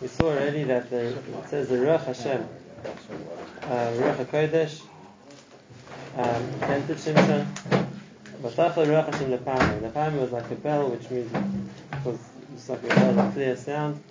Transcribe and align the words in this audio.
We 0.00 0.08
saw 0.08 0.30
already 0.30 0.64
that 0.64 0.90
the, 0.90 1.08
it 1.08 1.48
says 1.48 1.68
the 1.68 1.76
Ruach 1.76 2.04
Hashem, 2.04 2.48
uh, 3.62 3.66
Ruach 3.66 4.24
HaKodesh, 4.24 4.82
um, 6.16 6.42
Shimshon. 6.96 7.46
Batachal 8.42 8.86
Ruach 8.86 9.12
Hashem 9.12 9.30
Lepami. 9.30 9.80
Lepami 9.80 10.20
was 10.20 10.32
like 10.32 10.50
a 10.50 10.54
bell, 10.56 10.90
which 10.90 11.08
means 11.10 11.32
it 11.32 12.04
was 12.04 12.18
just 12.54 12.68
like 12.68 12.82
a 12.82 12.88
bell, 12.88 13.18
a 13.18 13.32
clear 13.32 13.56
sound. 13.56 14.02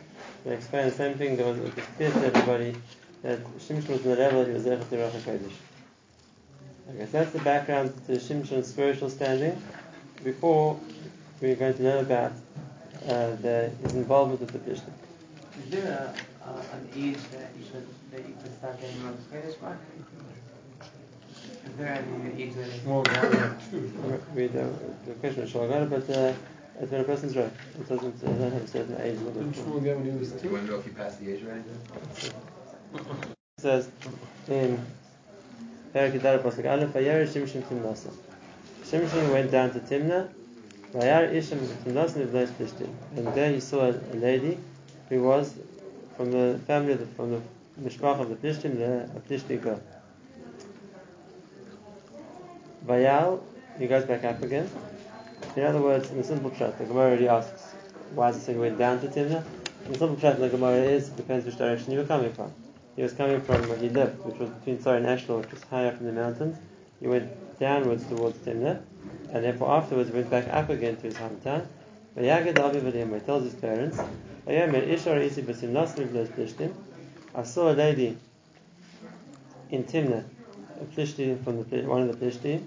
They 0.45 0.55
explain 0.55 0.85
the 0.85 0.95
same 0.95 1.17
thing. 1.17 1.35
There 1.35 1.45
was, 1.45 1.59
it 1.59 1.75
was 1.75 1.85
clear 1.97 2.11
to 2.11 2.25
everybody 2.25 2.75
that 3.21 3.43
Shimshon 3.59 3.89
was 3.89 4.05
in 4.05 4.09
the 4.11 4.15
level 4.15 4.45
he 4.45 4.53
was 4.53 4.63
there 4.63 4.77
to 4.77 4.83
Ruach 4.83 5.11
HaKodesh. 5.11 5.51
Okay, 6.89 7.05
so 7.05 7.11
that's 7.11 7.31
the 7.31 7.39
background 7.39 7.93
to 8.07 8.13
Shimshon's 8.13 8.67
spiritual 8.67 9.09
standing. 9.09 9.61
Before 10.23 10.79
we're 11.41 11.55
going 11.55 11.73
to 11.73 11.83
learn 11.83 12.05
about 12.05 12.31
uh, 13.07 13.35
the, 13.41 13.71
his 13.83 13.93
involvement 13.95 14.39
with 14.41 14.51
the 14.51 14.59
Plishtim. 14.59 14.93
Is 15.63 15.69
there 15.69 16.14
a, 16.43 16.50
uh, 16.50 16.64
an 16.73 16.89
age 16.96 17.18
that 17.32 17.51
you 17.57 17.65
should 17.65 17.87
that 18.11 18.28
you 18.28 18.36
could 18.41 18.57
start 18.57 18.79
getting 18.82 19.04
around 19.04 19.18
the 19.18 19.36
Kurdish 19.36 19.55
by? 19.55 19.73
Is 21.65 21.75
there 21.78 21.87
any 21.87 22.43
age 22.43 22.54
that 22.55 22.68
is 22.68 22.81
Small 22.81 23.04
We 24.36 24.47
don't, 24.47 25.05
the 25.05 25.14
question 25.14 25.43
is 25.43 25.51
Shulgan, 25.51 25.89
but 25.89 26.09
uh, 26.09 26.33
it's 26.79 26.92
when 26.92 27.01
a 27.01 27.04
person's 27.04 27.36
right. 27.36 27.51
It 27.79 27.87
doesn't, 27.89 28.07
it 28.07 28.21
doesn't 28.25 28.51
have 28.51 28.61
a 28.61 28.68
certain 28.68 29.01
age 29.01 29.20
limit. 29.20 29.33
Didn't 29.54 29.56
Shmuel 29.56 29.83
get 29.83 29.97
when 29.97 30.11
he 30.11 30.17
was 30.17 30.31
Do 30.31 30.36
you 30.36 30.42
two? 30.42 30.50
want 30.54 30.65
to 30.65 30.71
know 30.71 30.79
if 30.79 30.86
you 30.86 30.92
passed 30.93 31.20
the 31.20 31.31
age 31.33 31.43
already? 31.43 31.61
Then? 31.61 33.03
It 33.58 33.61
says 33.61 33.89
in 34.47 34.83
Perak 35.94 36.14
Yadar 36.14 36.42
Pasuk 36.42 36.70
Aleph, 36.70 36.94
Vayar 36.94 37.25
Shimshon 37.28 37.64
Timnasa. 37.64 38.11
Shimshon 38.83 39.31
went 39.31 39.52
down 39.52 39.72
to 39.72 39.80
Timnah, 39.80 40.30
And 40.94 41.02
there 41.02 41.28
he 43.52 43.59
saw 43.59 43.89
a 43.89 43.94
lady 44.14 44.59
who 45.09 45.23
was 45.23 45.56
from 46.16 46.31
the 46.31 46.59
family 46.67 46.94
the, 46.94 47.08
from 47.08 47.31
the 47.31 47.42
Mishpach 47.81 48.20
of 48.20 48.30
the 48.30 48.36
Plishtim, 48.36 48.78
the 48.78 49.20
Plishti 49.22 49.59
girl. 49.59 49.82
Vayal, 52.86 53.42
he 53.80 53.88
goes 53.88 54.06
back 54.06 54.23
up 54.23 54.44
again. 54.44 54.70
In 55.56 55.64
other 55.64 55.82
words, 55.82 56.12
in 56.12 56.17
the 56.17 56.23
simple 56.23 56.52
chat, 56.52 56.78
the 56.78 56.86
Gemara 56.86 57.08
already 57.10 57.28
asks, 57.28 57.72
why 58.14 58.30
is 58.30 58.48
it 58.48 58.54
he 58.54 58.60
went 58.60 58.78
down 58.78 59.02
to 59.02 59.08
Timnah? 59.08 59.44
In 59.86 59.94
the 59.94 59.98
simple 59.98 60.17
chat, 60.17 60.39
the 60.39 60.50
Gemara 60.50 60.78
is, 60.78 61.08
it 61.10 61.17
depends 61.17 61.45
which 61.45 61.58
direction 61.58 61.92
you 61.94 62.00
were 62.00 62.06
coming 62.06 62.32
from. 62.34 62.52
He 62.95 63.02
was 63.02 63.14
coming 63.14 63.42
from 63.42 63.67
where 63.67 63.80
he 63.80 63.89
lived, 63.89 64.23
which 64.26 64.38
was 64.38 64.52
between 64.52 64.80
Sar 64.80 64.98
and 64.98 65.08
Ashla, 65.08 65.42
which 65.42 65.52
was 65.52 65.64
high 65.64 65.88
up 65.88 66.00
in 66.00 66.06
the 66.06 66.12
mountains. 66.12 66.60
He 67.00 67.08
went 67.08 67.32
downwards 67.59 68.06
towards 68.08 68.38
Timnah, 68.40 68.82
and 69.32 69.44
therefore 69.44 69.72
afterwards 69.72 70.12
went 70.12 70.30
back 70.30 70.48
up 70.50 70.70
again 70.70 70.96
to 70.98 71.04
his 71.04 71.16
hometown. 71.16 71.66
Vayagad 72.18 72.60
Avi 72.60 73.20
tells 73.22 73.44
his 73.44 73.56
parents, 73.56 73.98
Vayomer 74.48 74.88
Ishar 74.88 75.22
Isi 75.22 75.42
B'Simnas 75.42 75.95
Mivlos 75.95 76.28
Plishtim. 76.28 76.73
I 77.34 77.44
saw 77.44 77.72
a 77.72 77.73
lady 77.73 78.18
in 79.72 79.84
Timnah, 79.84 80.23
a 80.80 80.86
Plishtim 80.86 81.44
from 81.44 81.64
the 81.64 81.82
one 81.82 82.08
of 82.08 82.20
the 82.20 82.26
Plishtim. 82.26 82.64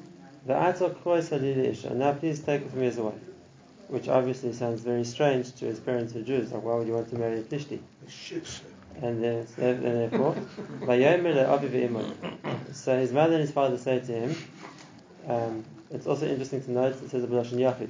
V'atok 0.49 0.97
Krois 1.03 1.29
Halili 1.29 1.67
Isha. 1.67 1.95
Now 1.95 2.13
please 2.15 2.41
take 2.41 2.63
her 2.63 2.69
from 2.69 2.81
me 2.81 2.87
as 2.87 2.99
a 2.99 3.03
wife. 3.05 3.15
Which 3.89 4.09
obviously 4.09 4.53
sounds 4.53 4.81
very 4.81 5.05
strange 5.05 5.55
to 5.57 5.67
his 5.67 5.79
parents 5.79 6.13
who 6.13 6.21
are 6.21 6.25
Jews. 6.25 6.51
Like, 6.51 6.65
why 6.65 6.75
would 6.75 6.89
you 6.89 6.95
want 6.95 7.09
to 7.11 7.19
marry 7.19 7.39
a 7.39 7.43
Plishti? 7.43 7.79
And 9.01 9.23
and 9.23 9.47
therefore, 9.57 10.35
Vayomer 10.81 11.35
le'avi 11.35 11.69
ve'imoi. 11.69 12.75
So 12.75 12.99
his 12.99 13.13
mother 13.13 13.35
and 13.35 13.43
his 13.43 13.53
father 13.53 13.79
say 13.79 14.01
to 14.01 14.13
him, 14.13 14.37
um, 15.29 15.65
it's 15.91 16.07
also 16.07 16.27
interesting 16.27 16.63
to 16.63 16.71
note, 16.71 17.03
it 17.03 17.11
says 17.11 17.25
a 17.25 17.27
B'lashon 17.27 17.59
Yachid, 17.59 17.89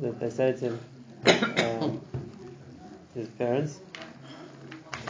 that 0.00 0.20
they 0.20 0.30
say 0.30 0.52
to 0.52 0.58
him, 0.58 0.78
um, 1.58 2.00
his 3.14 3.28
parents, 3.28 3.80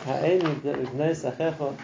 Ha'en 0.04 0.40
ibnei 0.40 1.10
sachecha 1.10 1.74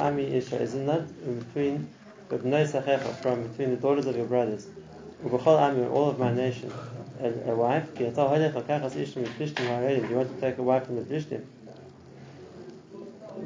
ami 0.00 0.24
isha, 0.24 0.60
isn't 0.60 1.38
between 1.38 1.88
sachecha, 2.30 3.14
from 3.16 3.42
between 3.48 3.70
the 3.70 3.76
daughters 3.76 4.06
of 4.06 4.16
your 4.16 4.26
brothers, 4.26 4.68
u'v'chol 5.24 5.60
ami, 5.60 5.84
all 5.86 6.10
of 6.10 6.18
my 6.18 6.32
nation, 6.32 6.72
a, 7.20 7.28
a 7.50 7.54
wife, 7.54 7.94
ki 7.96 8.04
you 8.04 8.12
want 8.12 8.44
to 10.34 10.40
take 10.40 10.58
a 10.58 10.62
wife 10.62 10.86
from 10.86 10.96
the 10.96 11.02
Plishtim. 11.02 11.42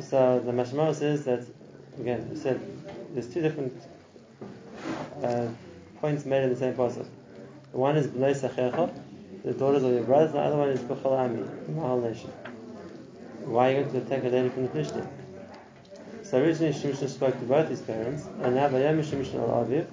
So 0.01 0.41
the 0.41 0.53
Mashmal 0.53 0.95
says 0.95 1.25
that, 1.25 1.45
again, 1.99 2.29
we 2.31 2.37
said 2.37 2.61
there's 3.13 3.33
two 3.33 3.41
different 3.43 3.73
uh, 5.23 5.49
points 6.01 6.25
made 6.25 6.45
in 6.45 6.51
the 6.51 6.57
same 6.57 6.75
pasuk. 6.75 7.07
The 7.73 7.79
one 7.79 7.97
is 7.97 8.07
b'nei 8.07 8.35
sachecha, 8.35 8.91
the 9.45 9.53
daughters 9.53 9.83
of 9.83 9.93
your 9.93 10.05
brothers, 10.05 10.33
the 10.33 10.39
other 10.39 10.57
one 10.57 10.71
is 10.71 10.81
b'chol 10.81 11.19
ami, 11.19 11.43
my 11.75 11.87
whole 11.87 12.01
nation. 12.01 12.31
Why 13.45 13.69
are 13.69 13.79
you 13.79 13.85
going 13.85 13.93
to 13.93 13.99
attack 13.99 14.25
a 14.25 14.29
lady 14.29 14.49
from 14.51 14.65
the 14.65 14.69
Plishtim? 14.69 15.07
So 16.23 16.43
originally 16.43 16.75
Shimshon 16.75 17.09
spoke 17.09 17.39
to 17.39 17.47
both 17.47 17.69
his 17.69 17.81
parents, 17.81 18.27
and 18.43 18.55
now 18.55 18.69
Vayam 18.69 19.03
Shimshon 19.03 19.37
al 19.37 19.65
Aviv. 19.65 19.87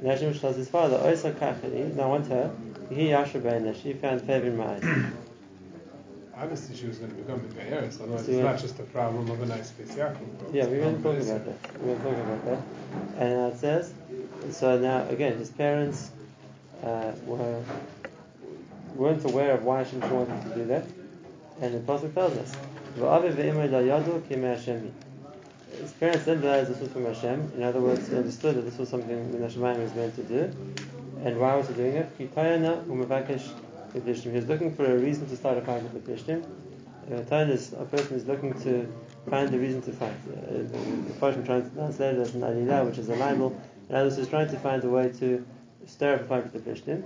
Now 0.00 0.14
Shimshon 0.14 0.40
tells 0.40 0.56
his 0.56 0.68
father, 0.68 0.96
Oisa 0.98 1.32
kacheli, 1.34 1.94
now 1.94 2.04
I 2.04 2.06
want 2.06 2.26
her, 2.28 2.50
he 2.88 3.08
Beina, 3.08 3.74
she 3.82 3.92
found 3.92 4.22
favor 4.22 4.46
in 4.46 4.56
my 4.56 4.76
eyes. 4.76 5.12
Obviously, 6.36 6.74
she 6.76 6.86
was 6.86 6.98
going 6.98 7.10
to 7.10 7.16
become 7.16 7.36
a 7.36 7.54
Be'eris, 7.54 8.00
otherwise 8.00 8.26
So 8.26 8.32
it's 8.32 8.42
not 8.42 8.58
just 8.58 8.78
a 8.80 8.82
problem 8.84 9.30
of 9.30 9.40
a 9.40 9.46
nice 9.46 9.68
space 9.68 9.92
Yaakov. 9.92 10.52
Yeah, 10.52 10.66
we're 10.66 10.80
going 10.80 10.96
to 10.96 11.02
talk 11.02 11.14
It's 11.16 11.28
about 11.28 11.44
that. 11.46 11.80
We're 11.80 11.94
going 11.94 12.14
to 12.14 12.22
talk 12.22 12.26
about 12.26 12.44
that. 12.46 13.22
And 13.22 13.52
it 13.52 13.58
says, 13.58 13.94
so 14.50 14.78
now 14.78 15.08
again, 15.08 15.38
his 15.38 15.50
parents 15.50 16.10
uh, 16.82 17.12
were 17.24 17.62
weren't 18.94 19.24
aware 19.24 19.52
of 19.52 19.64
why 19.64 19.84
Shimshon 19.84 20.10
wanted 20.10 20.42
to 20.48 20.54
do 20.54 20.64
that, 20.66 20.84
and 21.60 21.74
the 21.74 21.78
pasuk 21.80 22.14
tells 22.14 22.36
us, 22.36 22.54
"Va'avi 22.96 23.34
ve'imay 23.34 23.70
la 23.70 23.78
yadu 23.78 24.26
ki 24.28 24.36
me'Hashem 24.36 24.82
hi." 24.82 24.90
His 25.80 25.92
parents 25.92 26.24
didn't 26.24 26.42
realize 26.42 26.68
this 26.68 26.78
was 26.78 26.90
from 26.90 27.04
Hashem. 27.06 27.52
In 27.56 27.62
other 27.64 27.80
words, 27.80 28.08
they 28.08 28.16
understood 28.16 28.54
that 28.56 28.62
this 28.62 28.78
was 28.78 28.88
something 28.88 29.32
that 29.32 29.40
Hashemayim 29.40 29.82
was 29.82 29.94
meant 29.94 30.14
to 30.16 30.22
do. 30.22 30.52
And 31.24 31.40
why 31.40 31.56
was 31.56 31.66
he 31.68 31.74
doing 31.74 31.96
it? 31.96 32.10
U'mevakesh 33.94 34.22
Plishtim. 34.22 34.32
He 34.32 34.40
looking 34.40 34.74
for 34.74 34.84
a 34.84 34.98
reason 34.98 35.28
to 35.28 35.36
start 35.36 35.58
a 35.58 35.60
fight 35.62 35.82
with 35.82 35.92
the 35.92 36.12
Plishtim. 36.12 36.44
Uh, 37.10 37.52
is 37.52 37.72
a 37.74 37.84
person 37.84 38.16
is 38.16 38.26
looking 38.26 38.54
to 38.62 38.86
find 39.28 39.54
a 39.54 39.58
reason 39.58 39.82
to 39.82 39.92
fight. 39.92 40.16
Uh, 40.26 40.62
the 40.62 41.14
Farshim 41.20 41.44
trying 41.44 41.68
to 41.68 41.70
translate 41.76 42.14
it 42.14 42.20
as 42.20 42.34
an 42.34 42.40
alila, 42.40 42.86
which 42.86 42.98
is 42.98 43.08
a 43.08 43.14
libel. 43.16 43.60
And 43.88 43.98
others 43.98 44.18
is 44.18 44.28
trying 44.28 44.48
to 44.48 44.58
find 44.58 44.82
a 44.84 44.88
way 44.88 45.12
to 45.20 45.44
stir 45.86 46.14
up 46.14 46.22
a 46.22 46.24
fight 46.24 46.52
with 46.52 46.64
the 46.64 46.70
Plishtim. 46.70 47.02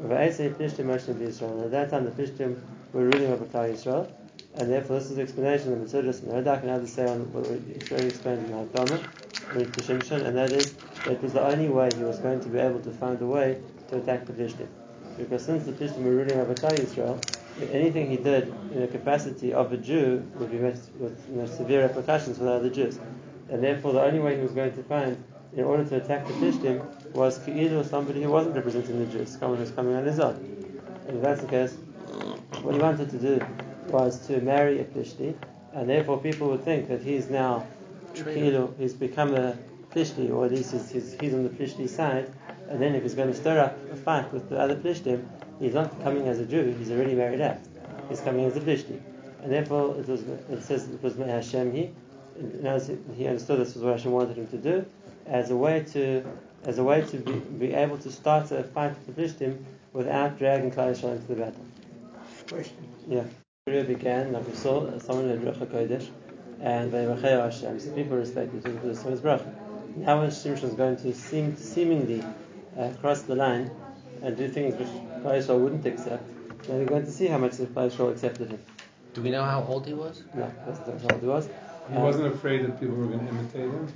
At 0.00 0.08
that 1.70 1.90
time, 1.90 2.04
the 2.04 2.10
Plishtim 2.10 2.60
were 2.92 3.04
ruling 3.04 3.32
over 3.32 3.44
Klal 3.44 3.72
Yisrael, 3.72 4.10
and 4.54 4.70
therefore 4.70 4.98
this 4.98 5.10
is 5.10 5.16
the 5.16 5.22
explanation 5.22 5.72
of 5.72 5.92
the 5.92 5.98
Mitzvahs 5.98 6.22
and 6.22 6.32
Radak 6.32 6.62
and 6.62 6.70
others 6.70 6.92
say 6.92 7.06
on 7.08 7.32
what 7.32 7.48
we 7.48 7.56
explained 7.74 8.46
in 8.46 8.50
the 8.50 8.64
Hakdama, 8.64 9.54
with 9.54 9.72
the 9.74 9.82
Shimshon, 9.82 10.24
and 10.26 10.36
that 10.36 10.52
is 10.52 10.74
it 11.06 11.22
was 11.22 11.32
the 11.34 11.44
only 11.44 11.68
way 11.68 11.90
he 11.96 12.04
was 12.04 12.18
going 12.18 12.40
to 12.40 12.48
be 12.48 12.58
able 12.58 12.80
to 12.80 12.90
find 12.90 13.20
a 13.20 13.26
way 13.26 13.60
to 13.90 13.98
attack 13.98 14.26
the 14.26 14.32
Plishtim. 14.32 14.68
Because 15.16 15.44
since 15.44 15.64
the 15.64 15.72
Plishtim 15.72 16.04
were 16.04 16.12
ruling 16.12 16.38
over 16.38 16.54
Klal 16.54 16.78
Yisrael, 16.78 17.22
anything 17.72 18.10
he 18.10 18.16
did 18.16 18.48
in 18.72 18.80
the 18.80 18.88
capacity 18.88 19.52
of 19.52 19.72
a 19.72 19.76
Jew 19.76 20.22
would 20.36 20.50
be 20.50 20.58
met 20.58 20.78
with 20.98 21.26
you 21.28 21.36
know, 21.36 21.46
severe 21.46 21.82
repercussions 21.82 22.38
for 22.38 22.44
the 22.44 22.52
other 22.52 22.70
Jews. 22.70 22.98
And 23.50 23.62
therefore, 23.62 23.92
the 23.92 24.02
only 24.02 24.20
way 24.20 24.36
he 24.36 24.42
was 24.42 24.52
going 24.52 24.72
to 24.72 24.82
find 24.84 25.22
in 25.54 25.64
order 25.64 25.84
to 25.84 25.96
attack 25.96 26.26
the 26.26 26.32
Plishtim 26.34 26.82
was 27.14 27.38
Ki'ilu, 27.40 27.84
somebody 27.84 28.22
who 28.22 28.30
wasn't 28.30 28.56
representing 28.56 28.98
the 28.98 29.12
Jews, 29.12 29.36
someone 29.38 29.58
who 29.58 29.64
was 29.64 29.72
coming 29.72 29.94
on 29.94 30.04
his 30.04 30.18
own. 30.18 30.36
And 31.06 31.18
if 31.18 31.22
that's 31.22 31.42
the 31.42 31.48
case, 31.48 31.76
what 32.62 32.74
he 32.74 32.80
wanted 32.80 33.10
to 33.10 33.18
do 33.18 33.46
was 33.88 34.26
to 34.28 34.40
marry 34.40 34.80
a 34.80 34.84
Plishti, 34.84 35.34
and 35.74 35.88
therefore 35.88 36.18
people 36.18 36.48
would 36.48 36.64
think 36.64 36.88
that 36.88 37.02
he's 37.02 37.28
now 37.28 37.66
Ki'ilu, 38.14 38.78
he's 38.78 38.94
become 38.94 39.34
a 39.34 39.58
Plishti, 39.94 40.30
or 40.30 40.46
at 40.46 40.52
least 40.52 40.72
he's, 40.72 40.90
he's, 40.90 41.16
he's 41.20 41.34
on 41.34 41.42
the 41.42 41.50
Plishti 41.50 41.88
side, 41.88 42.32
and 42.72 42.80
then 42.80 42.94
if 42.94 43.02
he's 43.02 43.14
going 43.14 43.28
to 43.28 43.34
stir 43.34 43.60
up 43.60 43.78
a 43.90 43.96
fight 43.96 44.32
with 44.32 44.48
the 44.48 44.58
other 44.58 44.74
Plishtim, 44.74 45.26
he's 45.60 45.74
not 45.74 46.02
coming 46.02 46.26
as 46.26 46.38
a 46.38 46.46
Jew, 46.46 46.74
he's 46.78 46.90
already 46.90 47.14
married 47.14 47.42
out. 47.42 47.58
He's 48.08 48.20
coming 48.20 48.46
as 48.46 48.56
a 48.56 48.60
Plishti. 48.60 48.98
And 49.42 49.52
therefore, 49.52 49.94
it 49.98 50.08
was 50.08 50.22
it 50.22 50.62
says 50.62 50.88
it 50.88 51.02
was 51.02 51.16
Hashem 51.16 51.72
he. 51.72 51.90
In 52.38 53.04
he 53.14 53.26
understood 53.26 53.60
this 53.60 53.74
was 53.74 53.84
what 53.84 53.92
Hashem 53.98 54.10
wanted 54.10 54.38
him 54.38 54.46
to 54.46 54.56
do, 54.56 54.86
as 55.26 55.50
a 55.50 55.56
way 55.56 55.84
to 55.92 56.24
as 56.64 56.78
a 56.78 56.82
way 56.82 57.02
to 57.02 57.18
be, 57.18 57.32
be 57.32 57.74
able 57.74 57.98
to 57.98 58.10
start 58.10 58.50
a 58.52 58.62
fight 58.62 58.94
with 58.96 59.14
the 59.14 59.22
Plishtim 59.22 59.62
without 59.92 60.38
dragging 60.38 60.70
Klal 60.70 60.92
Yisrael 60.92 61.16
into 61.16 61.26
the 61.26 61.34
battle. 61.34 61.66
question? 62.48 62.76
Yeah. 63.06 63.24
It 63.66 63.86
began, 63.86 64.32
like 64.32 64.48
we 64.48 64.54
saw, 64.54 64.98
someone 64.98 65.28
had 65.28 65.40
Ruach 65.42 65.58
HaKodesh, 65.58 66.08
and 66.60 66.90
they 66.90 67.04
Hashem, 67.04 67.80
so 67.80 67.92
people 67.92 68.16
respected 68.16 68.64
him 68.64 68.80
for 68.80 68.86
the 68.86 69.10
his 69.10 69.20
bracha. 69.20 69.54
Now 69.96 70.20
when 70.20 70.30
Shimshon 70.30 70.64
is 70.64 70.74
going 70.74 70.96
to 70.96 71.12
seem, 71.12 71.54
seemingly 71.56 72.24
uh, 72.78 72.90
cross 73.00 73.22
the 73.22 73.34
line 73.34 73.70
and 74.22 74.36
do 74.36 74.48
things 74.48 74.74
which 74.76 74.88
Klal 75.22 75.38
Yisrael 75.38 75.60
wouldn't 75.60 75.86
accept, 75.86 76.24
then 76.64 76.78
we're 76.78 76.86
going 76.86 77.04
to 77.04 77.10
see 77.10 77.26
how 77.26 77.38
much 77.38 77.56
the 77.56 77.66
Klal 77.66 77.90
Yisrael 77.90 78.12
accepted 78.12 78.50
him. 78.50 78.60
Do 79.14 79.22
we 79.22 79.30
know 79.30 79.44
how 79.44 79.64
old 79.64 79.86
he 79.86 79.94
was? 79.94 80.22
No, 80.34 80.50
that's 80.66 80.80
not 80.80 81.00
how 81.00 81.16
it 81.16 81.22
was. 81.22 81.48
He 81.90 81.98
wasn't 81.98 82.32
afraid 82.32 82.64
that 82.64 82.80
people 82.80 82.94
were 82.94 83.06
going 83.06 83.26
to 83.26 83.28
imitate 83.28 83.70
him, 83.70 83.92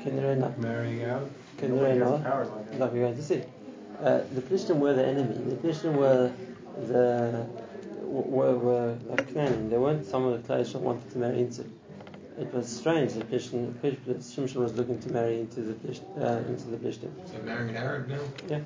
Kinderei 0.00 0.36
no. 0.36 0.54
marrying 0.58 1.04
out. 1.04 1.30
Kinderei 1.58 1.98
no. 1.98 2.16
Like 2.78 2.92
we're 2.92 3.00
going 3.00 3.16
to 3.16 3.22
see. 3.22 3.42
Uh, 4.02 4.20
the 4.32 4.42
Plishtim 4.42 4.76
were 4.76 4.92
the 4.92 5.06
enemy. 5.06 5.34
The 5.50 5.56
Plishtim 5.56 5.94
were 5.94 6.30
the 6.88 7.46
were, 8.02 8.56
were 8.56 8.98
like 9.06 9.32
Canaan. 9.32 9.70
They 9.70 9.78
weren't 9.78 10.06
someone 10.06 10.32
that 10.32 10.46
Klai 10.46 10.80
wanted 10.80 11.10
to 11.12 11.18
marry 11.18 11.40
into. 11.40 11.64
It 12.38 12.52
was 12.52 12.68
strange 12.68 13.14
that 13.14 13.30
that 13.30 13.42
Shimshon 13.42 14.56
was 14.56 14.74
looking 14.74 14.98
to 15.00 15.12
marry 15.12 15.40
into 15.40 15.62
the 15.62 15.74
uh, 16.20 16.38
into 16.48 16.68
the 16.68 16.76
Plishtim. 16.76 17.10
So 17.24 17.42
marrying 17.42 17.70
an 17.70 17.76
Arab 17.76 18.08
now? 18.08 18.20
Yeah. 18.48 18.60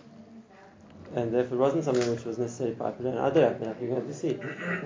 And 1.14 1.32
therefore, 1.34 1.56
it 1.56 1.61
wasn't 1.61 1.84
something 1.84 2.11
which 2.11 2.25
was 2.25 2.38
necessarily 2.38 2.76
popular. 2.76 3.11
And 3.11 3.19
other 3.19 3.56
like 3.61 3.81
you're 3.81 3.90
going 3.90 4.06
to 4.06 4.14
see, 4.14 4.38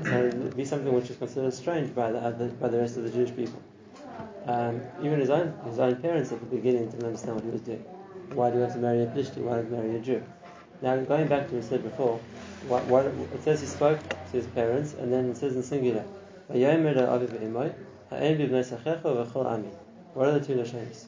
so 0.05 0.25
it 0.25 0.35
would 0.35 0.57
be 0.57 0.65
something 0.65 0.93
which 0.93 1.09
was 1.09 1.19
considered 1.19 1.53
strange 1.53 1.95
by 1.95 2.13
the 2.13 2.19
other, 2.19 2.49
by 2.49 2.69
the 2.69 2.79
rest 2.79 2.97
of 2.97 3.05
the 3.05 3.11
Jewish 3.11 3.35
people. 3.35 3.63
Um, 4.47 4.81
even 5.03 5.21
his 5.21 5.31
own 5.31 5.55
his 5.67 5.79
own 5.79 5.97
parents 5.97 6.33
at 6.33 6.41
the 6.41 6.47
beginning 6.47 6.89
didn't 6.91 7.05
understand 7.07 7.37
what 7.37 7.45
he 7.45 7.51
was 7.51 7.63
doing. 7.63 7.85
Why 8.35 8.51
do 8.51 8.57
you 8.57 8.63
want 8.63 8.75
to 8.75 8.81
marry 8.81 9.03
a 9.03 9.07
Plishti? 9.07 9.39
Why 9.39 9.57
not 9.57 9.71
marry 9.71 9.97
a 9.97 9.99
Jew? 10.01 10.23
Now, 10.83 10.97
going 10.97 11.29
back 11.29 11.49
to 11.49 11.55
what 11.55 11.63
we 11.63 11.69
said 11.69 11.83
before, 11.83 12.21
what, 12.69 12.85
what, 12.87 13.07
it 13.07 13.43
says 13.43 13.61
he 13.61 13.67
spoke 13.67 13.99
to 14.09 14.33
his 14.33 14.47
parents, 14.49 14.95
and 14.95 15.11
then 15.11 15.31
it 15.31 15.37
says 15.37 15.57
in 15.57 15.63
singular, 15.63 16.05
What 18.11 18.23
are 18.23 18.35
the 20.39 20.45
two 20.45 20.55
lashonis? 20.55 21.07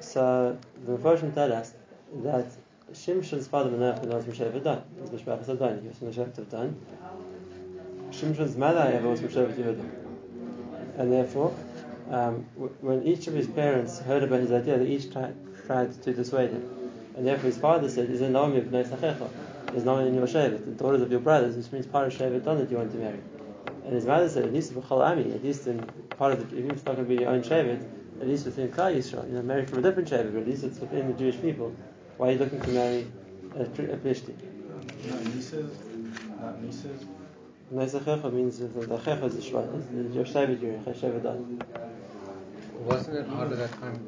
So 0.00 0.58
the 0.84 0.96
Mephoshim 0.96 1.34
tell 1.34 1.52
us 1.52 1.72
that 2.22 2.46
Shimshon's 2.92 3.46
father 3.46 3.70
Manoach 3.70 4.04
was 4.04 4.24
from 4.24 4.34
Shevet 4.34 4.64
Dan. 4.64 4.82
He 4.94 5.00
was 5.00 5.10
Mishpachas 5.10 5.48
Adon. 5.48 5.80
He 5.80 5.88
was 5.88 5.98
from 5.98 6.12
the 6.12 6.14
Shevet 6.14 6.38
of. 6.38 6.74
Shimshon's 8.10 8.56
mother, 8.56 8.82
however, 8.82 9.08
was 9.08 9.20
from 9.20 9.30
Shevet 9.30 9.54
Yehuda. 9.54 9.84
And 10.98 11.12
therefore, 11.12 11.54
um, 12.10 12.46
when 12.80 13.02
each 13.04 13.26
of 13.26 13.34
his 13.34 13.46
parents 13.46 14.00
heard 14.00 14.22
about 14.22 14.40
his 14.40 14.52
idea, 14.52 14.78
they 14.78 14.86
each 14.86 15.12
tried, 15.12 15.34
tried 15.66 16.02
to 16.02 16.12
dissuade 16.12 16.50
him. 16.50 16.68
And 17.16 17.26
therefore 17.26 17.46
his 17.46 17.58
father 17.58 17.88
said, 17.88 18.10
Is 18.10 18.20
it 18.20 18.30
Naomi 18.30 18.58
of 18.58 18.66
Bnei 18.66 18.86
Sachecha? 18.86 19.30
Is 19.74 19.84
Naomi 19.84 20.08
in 20.08 20.14
your 20.14 20.26
Shevet, 20.26 20.64
the 20.64 20.72
daughters 20.72 21.02
of 21.02 21.10
your 21.10 21.20
brothers, 21.20 21.56
which 21.56 21.72
means 21.72 21.86
part 21.86 22.08
of 22.08 22.12
Shevet 22.12 22.44
Dan 22.44 22.58
that 22.58 22.70
you 22.70 22.76
want 22.76 22.92
to 22.92 22.98
marry. 22.98 23.20
And 23.84 23.92
his 23.92 24.06
mother 24.06 24.28
said, 24.28 24.44
At 24.44 24.52
least 24.52 24.72
B'chol 24.74 25.04
Ami, 25.04 25.32
at 25.32 25.44
least 25.44 25.66
in 25.66 25.80
part 26.18 26.32
of 26.32 26.50
the, 26.50 26.56
even 26.56 26.70
if 26.70 26.76
it's 26.78 26.86
not 26.86 26.96
going 26.96 27.06
to 27.06 27.14
be 27.14 27.20
your 27.22 27.30
own 27.30 27.42
Shevet, 27.42 27.82
at 28.20 28.28
least 28.28 28.46
within 28.46 28.68
Klal 28.70 28.96
Yisrael, 28.96 29.26
you 29.28 29.34
know, 29.34 29.42
marry 29.42 29.66
from 29.66 29.78
a 29.78 29.82
different 29.82 30.08
Shevet, 30.08 30.32
but 30.32 30.40
at 30.42 30.48
least 30.48 30.64
it's 30.64 30.78
within 30.78 31.08
the 31.08 31.14
Jewish 31.14 31.40
people. 31.40 31.74
Why 32.16 32.28
are 32.28 32.32
you 32.32 32.38
looking 32.38 32.60
to 32.60 32.70
marry 32.70 33.06
a, 33.58 33.64
Pri- 33.64 33.86
a 33.86 33.96
Plishti? 33.96 34.34
Not 35.06 35.24
nieces, 35.26 35.70
not 36.40 36.62
nieces. 36.62 37.04
Bnei 37.72 37.90
Sachecha 37.90 38.32
means 38.32 38.58
that 38.58 38.74
the 38.74 38.86
Checha 38.86 39.24
is 39.24 39.36
the 39.36 39.42
Shvat, 39.42 40.14
your 40.14 40.24
Shevet, 40.24 40.62
your 40.62 40.78
Shevet 40.94 41.22
Dan. 41.22 41.62
Wasn't 42.78 43.16
it 43.16 43.26
hard 43.26 43.52
at 43.52 43.58
that 43.58 43.72
time? 43.80 44.06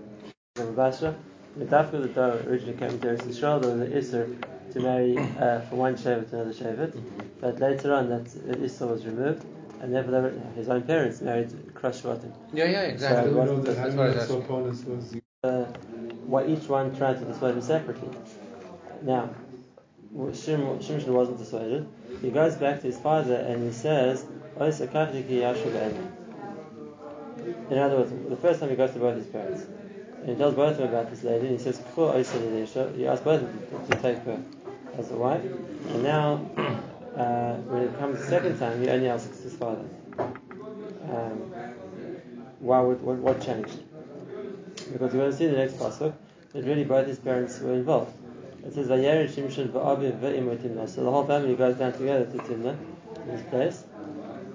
The 0.54 0.64
Basra, 0.64 1.14
the 1.56 1.64
Dafka 1.66 2.02
that 2.02 2.14
Torah 2.14 2.42
originally 2.46 2.78
came 2.78 2.98
to 3.00 3.06
Eretz 3.08 3.22
Yisrael, 3.22 3.60
there 3.60 3.76
was 3.76 3.80
an 3.80 3.92
Isser 3.92 4.72
to 4.72 4.80
marry 4.80 5.18
uh, 5.18 5.60
from 5.62 5.78
one 5.78 5.96
Shevet 5.96 6.30
to 6.30 6.40
another 6.40 6.54
Shevet, 6.54 7.02
but 7.40 7.58
later 7.60 7.94
on 7.94 8.08
that 8.08 8.22
uh, 8.22 8.56
Isser 8.56 8.88
was 8.90 9.04
removed, 9.04 9.44
and 9.80 9.92
therefore 9.94 10.12
they 10.12 10.20
were, 10.20 10.34
his 10.54 10.68
own 10.68 10.82
parents 10.82 11.20
married 11.20 11.52
across 11.68 12.00
Shvatim. 12.00 12.32
Yeah, 12.52 12.64
yeah, 12.64 12.82
exactly. 12.82 13.32
So 13.32 13.40
I 13.40 13.44
know 13.44 13.60
that 13.60 13.76
That's 13.76 13.94
what 13.94 14.06
I 14.06 14.08
was 14.08 14.16
Hananiah 14.16 14.22
asking. 14.22 14.42
Soponis 14.42 14.84
was 14.86 15.16
Uh, 15.44 15.64
what 16.26 16.48
each 16.48 16.68
one 16.68 16.96
tried 16.96 17.18
to 17.20 17.24
dissuade 17.24 17.54
him 17.54 17.62
separately. 17.62 18.08
Now, 19.02 19.30
Shim, 20.14 20.78
Shimshon 20.82 21.08
wasn't 21.08 21.38
dissuaded. 21.38 21.86
He 22.22 22.30
goes 22.30 22.56
back 22.56 22.80
to 22.80 22.86
his 22.86 22.98
father 22.98 23.36
and 23.36 23.62
he 23.62 23.72
says, 23.72 24.24
"Oy 24.60 24.70
sakachti 24.70 25.26
ki 25.28 25.40
yashu 25.40 25.70
be'eni." 25.72 26.10
In 27.70 27.78
other 27.78 27.96
words, 27.98 28.12
the 28.28 28.36
first 28.36 28.60
time 28.60 28.70
he 28.70 28.76
goes 28.76 28.92
to 28.92 28.98
both 28.98 29.16
his 29.16 29.26
parents, 29.26 29.62
and 30.20 30.30
he 30.30 30.34
tells 30.36 30.54
both 30.54 30.72
of 30.72 30.78
them 30.78 30.88
about 30.88 31.10
this 31.10 31.22
lady, 31.22 31.46
and 31.48 31.58
he 31.58 31.62
says, 31.62 31.78
"K'chu 31.78 32.14
oisa 32.14 32.40
l'leisha." 32.40 32.96
He 32.96 33.06
asks 33.06 33.24
both 33.24 33.42
of 33.42 33.70
them 33.70 33.90
to 33.90 33.96
take 34.02 34.18
her 34.24 34.40
as 34.98 35.10
a 35.10 35.16
wife, 35.16 35.44
and 35.90 36.02
now, 36.02 36.40
uh, 37.16 37.54
when 37.68 37.82
it 37.82 37.98
comes 37.98 38.20
the 38.20 38.26
second 38.26 38.58
time, 38.58 38.82
he 38.82 38.88
only 38.88 39.08
asks 39.08 39.40
his 39.40 39.54
father. 39.54 39.84
Um, 40.18 41.38
why 42.60 42.80
would, 42.80 43.00
what, 43.02 43.16
what 43.18 43.40
changed? 43.40 43.78
Because 44.92 45.12
we're 45.12 45.20
going 45.20 45.30
to 45.30 45.36
see 45.36 45.46
in 45.46 45.52
the 45.52 45.58
next 45.58 45.74
pasuk 45.74 46.12
that 46.52 46.64
really 46.64 46.84
both 46.84 47.06
his 47.06 47.18
parents 47.18 47.58
were 47.60 47.74
involved. 47.74 48.12
It 48.64 48.74
says, 48.74 48.88
"Vayered 48.88 49.30
Shimshon 49.30 49.68
va'aviv 49.68 50.18
ve'imo 50.20 50.56
Timnah." 50.56 50.88
So 50.88 51.04
the 51.04 51.10
whole 51.10 51.24
family 51.24 51.54
goes 51.54 51.76
down 51.76 51.92
together 51.92 52.26
to 52.26 52.38
Timnah, 52.38 52.76
this 53.26 53.42
place, 53.48 53.84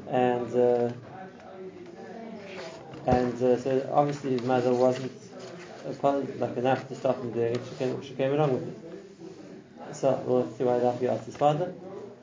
and 0.09 0.55
uh, 0.55 0.91
and 3.07 3.33
uh, 3.41 3.57
so 3.57 3.89
obviously 3.93 4.31
his 4.31 4.43
mother 4.43 4.73
wasn't 4.73 5.11
like 6.39 6.57
enough 6.57 6.87
to 6.89 6.95
stop 6.95 7.21
him 7.21 7.31
doing 7.31 7.55
it. 7.55 7.61
She 7.69 7.75
came, 7.75 8.01
she 8.03 8.13
came 8.13 8.33
along 8.33 8.53
with 8.53 8.67
it. 8.67 9.95
So 9.95 10.21
we'll 10.25 10.51
see 10.51 10.63
why 10.63 10.73
Rafi 10.73 11.09
asked 11.09 11.25
his 11.25 11.37
father. 11.37 11.73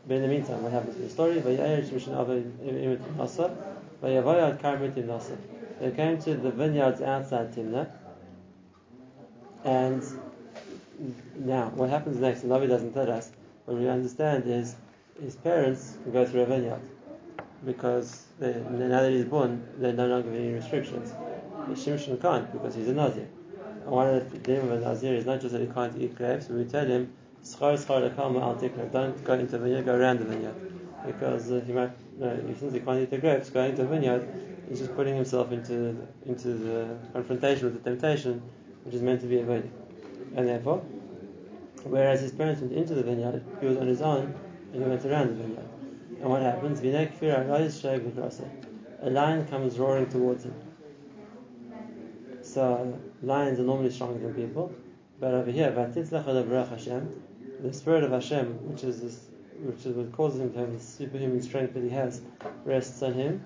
But 0.09 0.15
in 0.15 0.23
the 0.23 0.29
meantime, 0.29 0.63
what 0.63 0.73
happens 0.73 0.97
in 0.97 1.03
the 1.03 1.11
story? 1.11 1.39
They 5.81 5.91
came 5.91 6.19
to 6.23 6.35
the 6.35 6.51
vineyards 6.51 7.03
outside 7.03 7.55
Timnah. 7.55 7.91
And 9.65 10.03
now, 11.37 11.69
what 11.75 11.91
happens 11.91 12.19
next, 12.19 12.41
the 12.41 12.49
Navi 12.49 12.69
doesn't 12.69 12.95
tell 12.95 13.11
us, 13.11 13.31
what 13.67 13.77
we 13.77 13.87
understand 13.87 14.45
is 14.47 14.77
his 15.21 15.37
parents 15.37 15.99
go 16.11 16.25
through 16.25 16.41
a 16.43 16.47
vineyard 16.47 16.81
because 17.67 18.25
they, 18.39 18.55
now 18.71 19.03
that 19.03 19.13
he's 19.13 19.27
born, 19.27 19.63
they 19.79 19.93
no 19.93 20.07
longer 20.07 20.31
have 20.31 20.41
any 20.41 20.53
restrictions. 20.55 21.13
Shimshon 21.73 22.21
can't 22.23 22.51
because 22.51 22.75
he's 22.75 22.89
a 22.89 22.95
Nazir. 22.95 23.29
And 23.83 23.91
one 23.91 24.09
of 24.09 24.31
the 24.31 24.39
dilemma 24.39 24.75
of 24.75 24.83
a 24.83 24.85
Nazir 24.87 25.15
is 25.15 25.27
not 25.27 25.41
just 25.43 25.53
that 25.53 25.61
he 25.61 25.67
can't 25.67 26.01
eat 26.01 26.15
grapes, 26.15 26.47
but 26.47 26.57
we 26.57 26.65
tell 26.65 26.87
him, 26.87 27.13
Don't 28.93 29.25
go 29.25 29.33
into 29.35 29.53
the 29.53 29.59
vineyard, 29.59 29.85
go 29.85 29.95
around 29.95 30.19
the 30.21 30.25
vineyard. 30.27 30.55
Because 31.07 31.51
uh, 31.51 31.63
he 31.67 31.73
might, 31.73 31.91
no, 32.19 32.37
since 32.59 32.75
he 32.75 32.81
can't 32.81 33.01
eat 33.01 33.11
the 33.11 33.19
grapes, 33.19 33.49
going 33.51 33.71
into 33.71 33.83
the 33.83 33.89
vineyard, 33.89 34.29
he's 34.69 34.81
just 34.81 34.95
putting 34.95 35.17
himself 35.17 35.51
into 35.51 35.97
into 36.27 36.49
the 36.49 36.99
confrontation 37.13 37.65
with 37.65 37.83
the 37.83 37.91
temptation, 37.91 38.43
which 38.85 38.95
is 38.95 39.03
meant 39.03 39.21
to 39.23 39.27
be 39.27 39.39
avoided. 39.41 39.71
And 40.37 40.47
therefore, 40.47 40.79
whereas 41.85 42.21
his 42.21 42.33
parents 42.33 42.61
went 42.61 42.75
into 42.75 42.95
the 42.95 43.03
vineyard, 43.03 43.43
he 43.61 43.67
was 43.67 43.79
on 43.79 43.87
his 43.87 44.03
own, 44.03 44.35
and 44.73 44.83
he 44.83 44.89
went 44.89 45.05
around 45.07 45.29
the 45.29 45.35
vineyard. 45.35 45.69
And 46.21 46.29
what 46.31 46.43
happens? 46.43 46.81
A 49.01 49.11
lion 49.11 49.47
comes 49.47 49.79
roaring 49.79 50.09
towards 50.09 50.45
him. 50.45 50.55
So 52.43 52.99
lions 53.23 53.59
are 53.59 53.63
normally 53.63 53.91
stronger 53.91 54.19
than 54.19 54.35
people, 54.35 54.73
but 55.21 55.35
over 55.35 55.51
here, 55.51 55.73
Hashem, 55.73 57.23
the 57.61 57.73
spirit 57.73 58.05
of 58.05 58.13
Hashem, 58.13 58.47
which 58.69 58.85
is 58.85 59.01
this, 59.01 59.21
which 59.61 59.85
is 59.87 59.97
what 59.97 60.13
causes 60.13 60.41
him 60.41 60.53
to 60.53 60.59
have 60.61 60.73
the 60.73 60.81
superhuman 60.81 61.43
strength 61.43 61.75
that 61.75 61.83
he 61.83 61.91
has, 61.91 62.23
rests 62.65 63.03
on 63.03 63.15
him, 63.15 63.45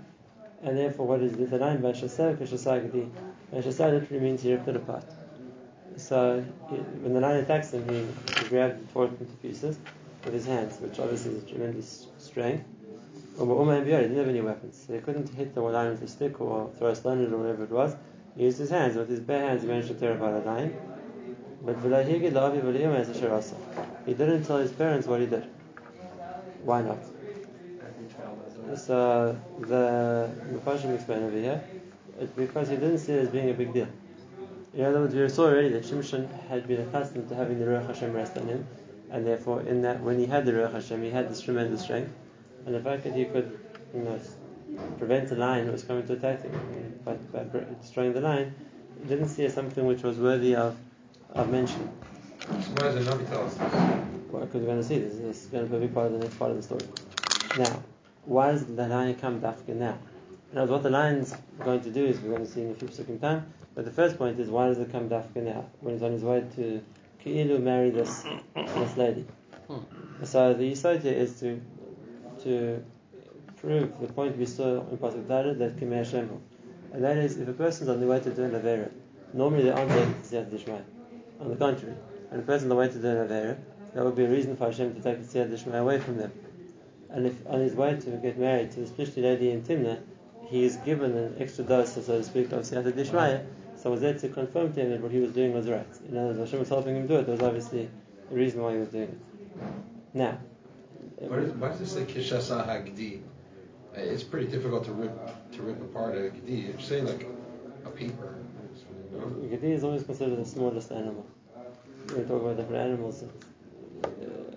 and 0.62 0.76
therefore, 0.76 1.06
what 1.06 1.20
is 1.20 1.32
the 1.32 1.58
lion? 1.58 1.82
V'shasar 1.82 2.36
k'shasagadi. 2.36 3.10
V'shasar 3.52 3.92
literally 3.92 4.22
means 4.22 4.42
he 4.42 4.52
ripped 4.52 4.68
it 4.68 4.76
apart. 4.76 5.04
So 5.96 6.44
he, 6.70 6.76
when 6.76 7.14
the 7.14 7.20
lion 7.20 7.44
attacks 7.44 7.72
him, 7.72 7.88
he, 7.88 8.06
he 8.40 8.48
grabbed 8.48 8.92
tore 8.92 9.06
it 9.06 9.20
into 9.20 9.32
pieces 9.36 9.78
with 10.24 10.34
his 10.34 10.46
hands, 10.46 10.80
which 10.80 10.98
obviously 10.98 11.32
is 11.32 11.44
tremendous 11.44 12.06
strength. 12.18 12.64
Uma 13.38 13.54
Uma 13.54 13.72
and 13.72 13.86
Biyari 13.86 14.02
didn't 14.02 14.18
have 14.18 14.28
any 14.28 14.40
weapons, 14.40 14.84
so 14.86 14.92
he 14.92 15.00
couldn't 15.00 15.28
hit 15.30 15.54
the 15.54 15.60
lion 15.62 15.92
with 15.92 16.02
a 16.02 16.08
stick 16.08 16.40
or 16.40 16.70
throw 16.78 16.88
a 16.88 16.94
stone 16.94 17.32
or 17.32 17.38
whatever 17.38 17.64
it 17.64 17.70
was. 17.70 17.96
He 18.36 18.44
used 18.44 18.58
his 18.58 18.70
hands. 18.70 18.94
With 18.94 19.08
his 19.08 19.20
bare 19.20 19.48
hands, 19.48 19.62
he 19.62 19.68
managed 19.68 19.88
to 19.88 19.94
tear 19.94 20.12
apart 20.12 20.44
the 20.44 20.50
lion. 20.50 20.76
But 21.64 21.82
He 24.06 24.14
didn't 24.14 24.44
tell 24.44 24.58
his 24.58 24.72
parents 24.72 25.06
what 25.06 25.20
he 25.20 25.26
did. 25.26 25.44
Why 26.64 26.82
not? 26.82 26.98
So 28.76 29.38
the 29.60 30.30
Mephoshim 30.52 30.94
explain 30.94 31.24
over 31.24 31.36
here, 31.36 31.62
it's 32.18 32.32
because 32.32 32.68
he 32.68 32.76
didn't 32.76 32.98
see 32.98 33.12
it 33.12 33.20
as 33.20 33.28
being 33.28 33.50
a 33.50 33.54
big 33.54 33.72
deal. 33.72 33.88
In 34.74 34.84
other 34.84 35.00
words, 35.00 35.14
we 35.14 35.28
saw 35.28 35.48
already 35.48 35.68
that 35.70 35.84
Shimshon 35.84 36.26
had 36.48 36.66
been 36.66 36.80
accustomed 36.80 37.28
to 37.28 37.34
having 37.34 37.58
the 37.58 37.66
Ruach 37.66 37.86
Hashem 37.86 38.12
rest 38.12 38.38
on 38.38 38.48
him, 38.48 38.66
and 39.10 39.26
therefore, 39.26 39.60
in 39.62 39.82
that 39.82 40.00
when 40.00 40.18
he 40.18 40.26
had 40.26 40.46
the 40.46 40.52
Ruach 40.52 40.72
Hashem, 40.72 41.02
he 41.02 41.10
had 41.10 41.28
this 41.28 41.42
tremendous 41.42 41.82
strength, 41.82 42.10
and 42.64 42.74
the 42.74 42.80
fact 42.80 43.04
that 43.04 43.12
he 43.12 43.26
could, 43.26 43.58
you 43.94 44.00
know, 44.00 44.18
prevent 44.98 45.30
a 45.30 45.34
lion 45.34 45.66
who 45.66 45.72
was 45.72 45.84
coming 45.84 46.06
to 46.06 46.14
attack 46.14 46.42
him 46.42 46.98
by, 47.04 47.16
destroying 47.82 48.14
the 48.14 48.22
lion, 48.22 48.54
he 49.02 49.08
didn't 49.08 49.28
see 49.28 49.44
as 49.44 49.52
something 49.52 49.84
which 49.84 50.02
was 50.02 50.16
worthy 50.18 50.54
of, 50.54 50.76
of 51.34 51.50
mention. 51.50 51.90
So 52.42 52.48
why 52.48 52.92
does 52.92 53.04
the 53.04 53.12
Navi 53.12 53.28
tell 53.28 53.46
us 53.46 53.54
this? 53.54 53.72
Well, 54.30 54.44
because 54.44 54.60
we're 54.60 54.66
going 54.66 54.78
to 54.78 54.84
see 54.84 54.98
this. 54.98 55.14
This 55.14 55.44
is 55.44 55.46
going 55.46 55.68
to 55.68 55.78
be 55.78 55.88
part 55.88 56.06
of 56.06 56.12
the 56.12 56.18
next 56.18 56.38
part 56.38 56.50
of 56.50 56.56
the 56.56 56.62
story. 56.62 56.86
Now, 57.58 57.82
why 58.24 58.52
does 58.52 58.64
the 58.64 58.88
lion 58.88 59.14
come 59.14 59.40
dafka 59.40 59.74
now? 59.74 59.98
Now, 60.52 60.64
what 60.64 60.82
the 60.82 60.90
lion's 60.90 61.34
going 61.60 61.82
to 61.82 61.90
do 61.90 62.04
is 62.04 62.20
we're 62.20 62.30
going 62.30 62.44
to 62.44 62.50
see 62.50 62.62
in 62.62 62.70
a 62.72 62.74
few 62.74 62.88
seconds 62.88 63.20
time. 63.20 63.46
But 63.74 63.84
the 63.84 63.90
first 63.90 64.18
point 64.18 64.38
is 64.40 64.48
why 64.48 64.66
does 64.66 64.78
it 64.78 64.90
come 64.90 65.08
dafka 65.08 65.36
now 65.36 65.66
when 65.80 65.94
he's 65.94 66.02
on 66.02 66.12
his 66.12 66.22
way 66.22 66.44
to 66.56 66.82
Ki'ilu 67.24 67.62
marry 67.62 67.90
this 67.90 68.24
this 68.54 68.96
lady? 68.96 69.24
Hmm. 69.68 69.78
So 70.24 70.52
the 70.52 70.72
yisod 70.72 71.04
is 71.04 71.38
to 71.40 71.60
to 72.42 72.84
prove 73.56 74.00
the 74.00 74.12
point 74.12 74.36
we 74.36 74.46
saw 74.46 74.80
in 74.90 74.98
Pasuk 74.98 75.26
Dalet 75.26 75.58
that 75.58 75.76
Kimei 75.76 75.98
Hashem, 75.98 76.28
and 76.92 77.04
that 77.04 77.16
is 77.16 77.38
if 77.38 77.48
a 77.48 77.52
person's 77.52 77.88
on 77.88 78.00
the 78.00 78.06
way 78.06 78.18
to 78.20 78.30
do 78.30 78.42
an 78.42 78.50
avera, 78.50 78.90
normally 79.32 79.62
they 79.64 79.70
aren't 79.70 79.90
taking 79.90 80.14
Siyata 80.14 80.50
Dishmaya. 80.50 80.82
On 81.40 81.48
the 81.48 81.56
contrary, 81.56 81.94
when 82.32 82.40
a 82.40 82.44
person's 82.44 82.64
on 82.64 82.68
the 82.70 82.74
way 82.76 82.88
to 82.88 82.98
do 82.98 83.08
an 83.08 83.28
avera, 83.28 83.58
that 83.94 84.02
would 84.02 84.16
be 84.16 84.24
a 84.24 84.28
reason 84.28 84.56
for 84.56 84.64
Hashem 84.64 84.94
to 84.94 85.02
take 85.02 85.20
the 85.20 85.38
Siyata 85.38 85.50
Dishmaya 85.52 85.80
away 85.82 86.00
from 86.00 86.16
them. 86.16 86.32
and 87.10 87.26
if 87.26 87.46
on 87.46 87.60
his 87.60 87.74
way 87.74 87.94
to 87.94 88.10
get 88.12 88.38
married 88.38 88.70
to 88.72 88.80
this 88.80 88.90
Plishti 88.90 89.22
lady 89.22 89.50
in 89.50 89.62
Timna, 89.62 90.00
he 90.46 90.64
is 90.64 90.76
given 90.76 91.14
an 91.14 91.36
extra 91.38 91.62
dose, 91.62 91.92
so 91.92 92.00
to 92.00 92.24
speak, 92.24 92.50
of 92.52 92.62
Siyata 92.62 92.90
Dishmaya, 92.92 93.44
so 93.76 93.90
was 93.90 94.00
there 94.00 94.14
to 94.14 94.28
confirm 94.30 94.72
to 94.72 94.80
him 94.80 94.90
that 94.92 95.02
what 95.02 95.12
he 95.12 95.18
was 95.18 95.32
doing 95.32 95.52
was 95.52 95.68
right. 95.68 95.86
In 96.08 96.16
other 96.16 96.28
words, 96.28 96.38
Hashem 96.38 96.60
was 96.60 96.70
helping 96.70 96.96
him 96.96 97.06
do 97.06 97.16
it. 97.16 97.26
There 97.26 97.34
was 97.34 97.42
obviously 97.42 97.90
a 98.30 98.34
reason 98.34 98.62
why 98.62 98.72
he 98.72 98.78
was 98.78 98.88
doing 98.88 99.08
it. 99.08 99.18
Now, 100.14 100.38
Why 101.18 101.68
does, 101.68 101.80
it 101.82 101.86
say 101.86 102.04
Kishasa 102.04 102.66
Hagdi? 102.66 103.20
Uh, 103.94 104.00
It's 104.00 104.22
pretty 104.22 104.46
difficult 104.46 104.84
to 104.86 104.92
rip 104.92 105.52
to 105.52 105.62
rip 105.62 105.82
apart 105.82 106.14
a 106.16 106.30
Gdi. 106.30 106.68
You're 106.68 106.80
saying 106.80 107.04
like 107.04 107.26
a 107.84 107.90
paper. 107.90 108.36
you 109.12 109.18
know? 109.18 109.26
Gedi 109.50 109.72
is 109.72 109.84
always 109.84 110.04
considered 110.04 110.38
the 110.38 110.46
smallest 110.46 110.90
animal. 110.92 111.26
When 112.12 112.22
we 112.24 112.28
talk 112.28 112.42
about 112.42 112.56
different 112.58 112.82
animals, 112.92 113.22
it's, 113.22 113.46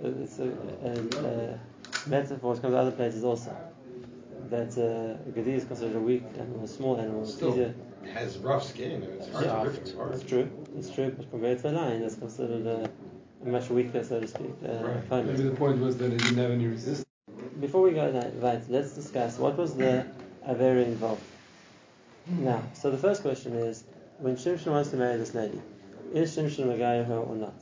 uh, 0.03 0.23
it's 0.23 0.39
a, 0.39 1.19
a, 1.23 1.25
a 1.25 2.09
metaphor 2.09 2.51
which 2.51 2.61
comes 2.61 2.73
out 2.75 2.81
other 2.81 2.91
places 2.91 3.23
also. 3.23 3.55
That 4.49 4.77
uh, 4.77 5.31
Gedi 5.31 5.53
is 5.53 5.63
considered 5.63 5.95
a 5.95 5.99
weak 6.01 6.23
animal, 6.37 6.65
a 6.65 6.67
small 6.67 6.99
animal. 6.99 7.23
It's 7.23 7.35
Still, 7.35 7.51
easier. 7.51 7.73
it 8.03 8.09
has 8.09 8.37
rough 8.39 8.65
skin. 8.65 9.03
and 9.03 9.03
It's 9.05 9.29
hard 9.29 9.45
Yeah, 9.45 9.63
to 9.63 9.69
rip 9.69 9.77
it 9.87 9.93
apart. 9.93 10.13
It's 10.15 10.23
true, 10.23 10.49
it's 10.77 10.89
true, 10.89 11.15
but 11.17 11.31
compared 11.31 11.59
to 11.61 11.69
a 11.69 11.71
lion, 11.71 12.03
it's 12.03 12.15
considered 12.15 12.65
a, 12.67 12.89
a 13.43 13.47
much 13.47 13.69
weaker, 13.69 14.03
so 14.03 14.19
to 14.19 14.27
speak, 14.27 14.51
uh, 14.63 14.67
Right. 14.73 14.97
opponent. 14.97 15.27
Maybe 15.37 15.43
the 15.49 15.55
point 15.55 15.79
was 15.79 15.95
that 15.97 16.11
it 16.11 16.17
didn't 16.17 16.37
have 16.37 16.51
any 16.51 16.67
resistance. 16.67 17.05
Before 17.61 17.81
we 17.83 17.91
go 17.91 18.11
that 18.11 18.33
right, 18.41 18.61
let's 18.69 18.91
discuss 18.93 19.39
what 19.39 19.57
was 19.57 19.75
the 19.75 20.05
Avera 20.45 20.85
involved. 20.85 21.23
Now, 22.27 22.63
so 22.73 22.91
the 22.91 22.97
first 22.97 23.21
question 23.21 23.53
is, 23.53 23.85
when 24.19 24.35
Shimshon 24.35 24.71
wants 24.71 24.89
to 24.91 24.97
marry 24.97 25.15
this 25.17 25.33
lady, 25.33 25.61
is 26.13 26.35
Shimshon 26.35 26.67
Magaya 26.67 27.03
her 27.05 27.17
or 27.17 27.35
not? 27.35 27.55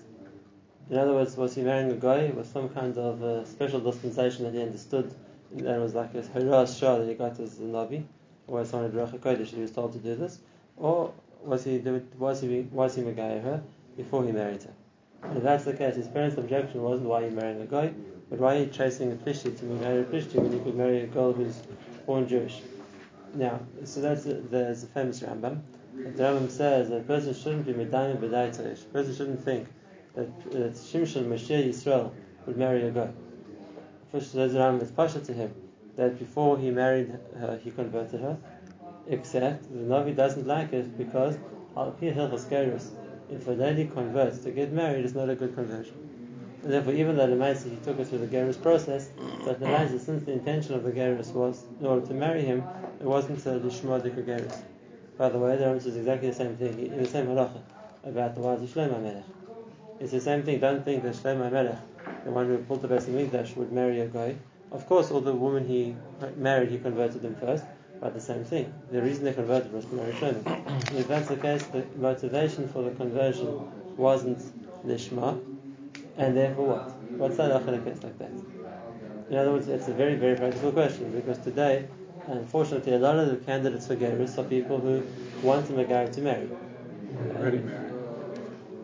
In 0.89 0.97
other 0.97 1.13
words, 1.13 1.37
was 1.37 1.55
he 1.55 1.61
marrying 1.61 1.91
a 1.91 1.95
guy 1.95 2.27
with 2.27 2.47
some 2.47 2.69
kind 2.69 2.97
of 2.97 3.23
uh, 3.23 3.45
special 3.45 3.79
dispensation 3.79 4.43
that 4.43 4.53
he 4.53 4.61
understood 4.61 5.13
it 5.55 5.79
was 5.79 5.93
like 5.93 6.13
a 6.15 6.21
Haras 6.21 6.77
Shah 6.77 6.97
that 6.97 7.07
he 7.07 7.13
got 7.13 7.39
as 7.39 7.59
a 7.59 7.63
Nabi, 7.63 8.03
or 8.47 8.65
someone 8.65 8.89
at 8.89 8.95
Ruach 8.95 9.17
HaKodesh 9.17 9.37
that 9.37 9.55
he 9.55 9.61
was 9.61 9.71
told 9.71 9.93
to 9.93 9.99
do 9.99 10.15
this, 10.15 10.39
or 10.77 11.13
was 11.43 11.63
he 11.63 11.77
was 12.17 12.41
he 12.41 12.67
was 12.71 12.95
he 12.95 13.01
Magaya 13.03 13.41
her 13.41 13.63
before 13.95 14.25
he 14.25 14.31
married 14.31 14.63
her? 14.63 14.73
And 15.23 15.37
if 15.37 15.43
that's 15.43 15.63
the 15.63 15.73
case, 15.73 15.95
his 15.95 16.07
parents' 16.07 16.37
objection 16.37 16.81
wasn't 16.81 17.07
why 17.07 17.21
are 17.21 17.25
you 17.25 17.31
marrying 17.31 17.61
a 17.61 17.65
guy, 17.65 17.93
but 18.29 18.39
why 18.39 18.55
are 18.55 18.59
you 18.59 18.65
chasing 18.67 19.11
a 19.11 19.15
Plishti 19.15 19.57
to 19.59 19.65
marry 19.65 20.01
a 20.01 20.03
Plishti 20.03 20.35
when 20.35 20.51
you 20.51 20.59
could 20.59 20.75
marry 20.75 21.01
a 21.01 21.07
girl 21.07 21.33
who's 21.33 21.61
born 22.05 22.27
Jewish? 22.27 22.61
Now, 23.35 23.59
so 23.83 24.01
that's 24.01 24.25
a, 24.25 24.33
there's 24.33 24.83
a 24.83 24.87
famous 24.87 25.19
Rambam. 25.21 25.61
The 25.95 26.23
Rambam 26.23 26.49
says 26.49 26.89
that 26.89 26.97
a 26.97 27.03
person 27.03 27.35
shouldn't 27.35 27.67
be 27.67 27.73
medayim 27.73 28.17
b'day. 28.17 28.49
A 28.49 28.85
person 28.85 29.15
shouldn't 29.15 29.43
think 29.45 29.67
that, 30.15 30.51
that 30.51 30.73
Shimshon 30.73 31.27
Mashiach 31.27 31.67
Yisrael 31.67 32.11
would 32.47 32.57
marry 32.57 32.87
a 32.87 32.89
guy. 32.89 33.11
First, 34.11 34.31
says 34.31 34.53
the 34.53 34.59
Rambam, 34.59 34.81
it's 34.81 34.89
pasha 34.89 35.19
to 35.19 35.33
him 35.33 35.53
that 35.95 36.17
before 36.17 36.57
he 36.57 36.71
married 36.71 37.19
her, 37.37 37.59
he 37.63 37.69
converted 37.69 38.21
her. 38.21 38.37
Except 39.07 39.71
the 39.71 39.79
Navi 39.79 40.15
doesn't 40.15 40.47
like 40.47 40.73
it 40.73 40.97
because 40.97 41.37
al 41.77 41.91
pi 41.91 42.07
hilchos 42.07 42.49
gerus, 42.49 42.89
if 43.29 43.47
a 43.47 43.51
lady 43.51 43.85
converts 43.85 44.39
to 44.39 44.51
get 44.51 44.71
married, 44.71 45.05
it's 45.05 45.13
not 45.13 45.29
a 45.29 45.35
good 45.35 45.53
conversion. 45.53 45.95
And 46.63 46.73
therefore, 46.73 46.93
even 46.93 47.17
though 47.17 47.27
the 47.27 47.35
Maisa 47.35 47.69
he 47.69 47.75
took 47.83 47.97
her 47.97 48.05
through 48.05 48.19
the 48.19 48.27
Gerus 48.27 48.59
process, 48.59 49.09
but 49.45 49.59
the 49.59 49.67
Maisa, 49.67 49.99
since 49.99 50.23
the 50.23 50.31
intention 50.31 50.73
of 50.73 50.83
the 50.83 50.91
Gerus 50.91 51.27
was 51.33 51.65
in 51.79 51.85
order 51.85 52.05
to 52.07 52.13
marry 52.13 52.43
him, 52.43 52.63
it 52.99 53.05
wasn't 53.05 53.45
a 53.45 53.59
Lishma 53.59 54.01
Dika 54.01 54.25
Gerus. 54.25 54.63
By 55.17 55.29
the 55.29 55.37
way, 55.37 55.55
the 55.57 55.65
Rambam 55.65 55.81
says 55.81 55.95
exactly 55.95 56.29
the 56.29 56.35
same 56.35 56.55
thing 56.57 56.79
in 56.79 56.97
the 56.97 57.07
same 57.07 57.27
halacha 57.27 57.61
about 58.03 58.35
the 58.35 58.41
wives 58.41 58.63
of 58.63 58.69
Shlomo 58.69 59.01
Melech. 59.01 59.23
It's 59.99 60.11
the 60.11 60.19
same 60.21 60.43
thing. 60.43 60.59
Don't 60.59 60.83
think 60.83 61.03
that 61.03 61.15
Shlomo 61.15 61.51
Melech, 61.51 61.77
the 62.25 62.31
one 62.31 62.47
who 62.47 62.57
built 62.57 62.81
the 62.81 62.87
Beis 62.87 63.03
Hamikdash, 63.03 63.55
would 63.55 63.71
marry 63.71 63.99
a 63.99 64.07
guy. 64.07 64.35
Of 64.71 64.87
course, 64.87 65.11
all 65.11 65.21
the 65.21 65.33
women 65.33 65.67
he 65.67 65.95
married, 66.35 66.69
he 66.69 66.79
converted 66.79 67.21
them 67.21 67.35
first. 67.35 67.63
But 68.01 68.15
the 68.15 68.19
same 68.19 68.43
thing. 68.43 68.73
The 68.91 69.01
reason 69.01 69.23
they 69.23 69.33
converted 69.33 69.71
was 69.71 69.85
to 69.85 69.93
marry 69.93 70.13
Shlomo. 70.13 70.99
If 70.99 71.07
that's 71.07 71.27
the 71.29 71.37
case, 71.37 71.63
the 71.67 71.85
motivation 71.95 72.67
for 72.67 72.81
the 72.81 72.91
conversion 72.91 73.69
wasn't 73.95 74.41
Lishma, 74.85 75.39
and 76.17 76.35
therefore 76.35 76.65
what? 76.67 76.91
What's 77.17 77.37
halacha 77.37 77.67
in 77.67 77.73
a 77.75 77.79
case 77.79 78.03
like 78.03 78.17
that? 78.17 78.31
In 79.29 79.37
other 79.37 79.51
words, 79.51 79.67
it's 79.67 79.87
a 79.87 79.93
very, 79.93 80.15
very 80.15 80.35
practical 80.35 80.71
question 80.71 81.11
because 81.11 81.37
today, 81.37 81.87
unfortunately, 82.27 82.93
a 82.93 82.99
lot 82.99 83.17
of 83.17 83.29
the 83.29 83.37
candidates 83.37 83.87
for 83.87 83.95
Gerus 83.95 84.37
are 84.37 84.43
people 84.43 84.79
who 84.79 85.03
want 85.41 85.69
a 85.69 85.83
guy 85.83 86.05
to 86.07 86.21
marry. 86.21 86.49
Already 87.35 87.59
married. 87.59 87.93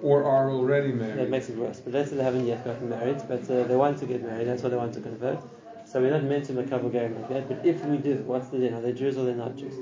Or 0.01 0.23
are 0.23 0.51
already 0.51 0.91
married. 0.91 1.17
That 1.17 1.29
makes 1.29 1.49
it 1.49 1.57
worse. 1.57 1.79
But 1.79 1.93
let's 1.93 2.09
say 2.09 2.17
they 2.17 2.23
haven't 2.23 2.45
yet 2.45 2.63
gotten 2.63 2.89
married, 2.89 3.21
but 3.27 3.49
uh, 3.49 3.63
they 3.63 3.75
want 3.75 3.97
to 3.99 4.05
get 4.05 4.23
married, 4.23 4.47
that's 4.47 4.63
why 4.63 4.69
they 4.69 4.77
want 4.77 4.93
to 4.93 5.01
convert. 5.01 5.39
So 5.85 5.99
we're 5.99 6.11
not 6.11 6.23
meant 6.23 6.45
to 6.45 6.53
make 6.53 6.69
couple 6.69 6.89
Gerim 6.89 7.15
like 7.15 7.29
that, 7.29 7.47
but 7.47 7.65
if 7.65 7.83
we 7.83 7.97
do, 7.97 8.17
what's 8.27 8.49
the 8.49 8.59
din? 8.59 8.75
Are 8.75 8.81
they 8.81 8.93
Jews 8.93 9.17
or 9.17 9.25
they're 9.25 9.35
not 9.35 9.57
Jews? 9.57 9.73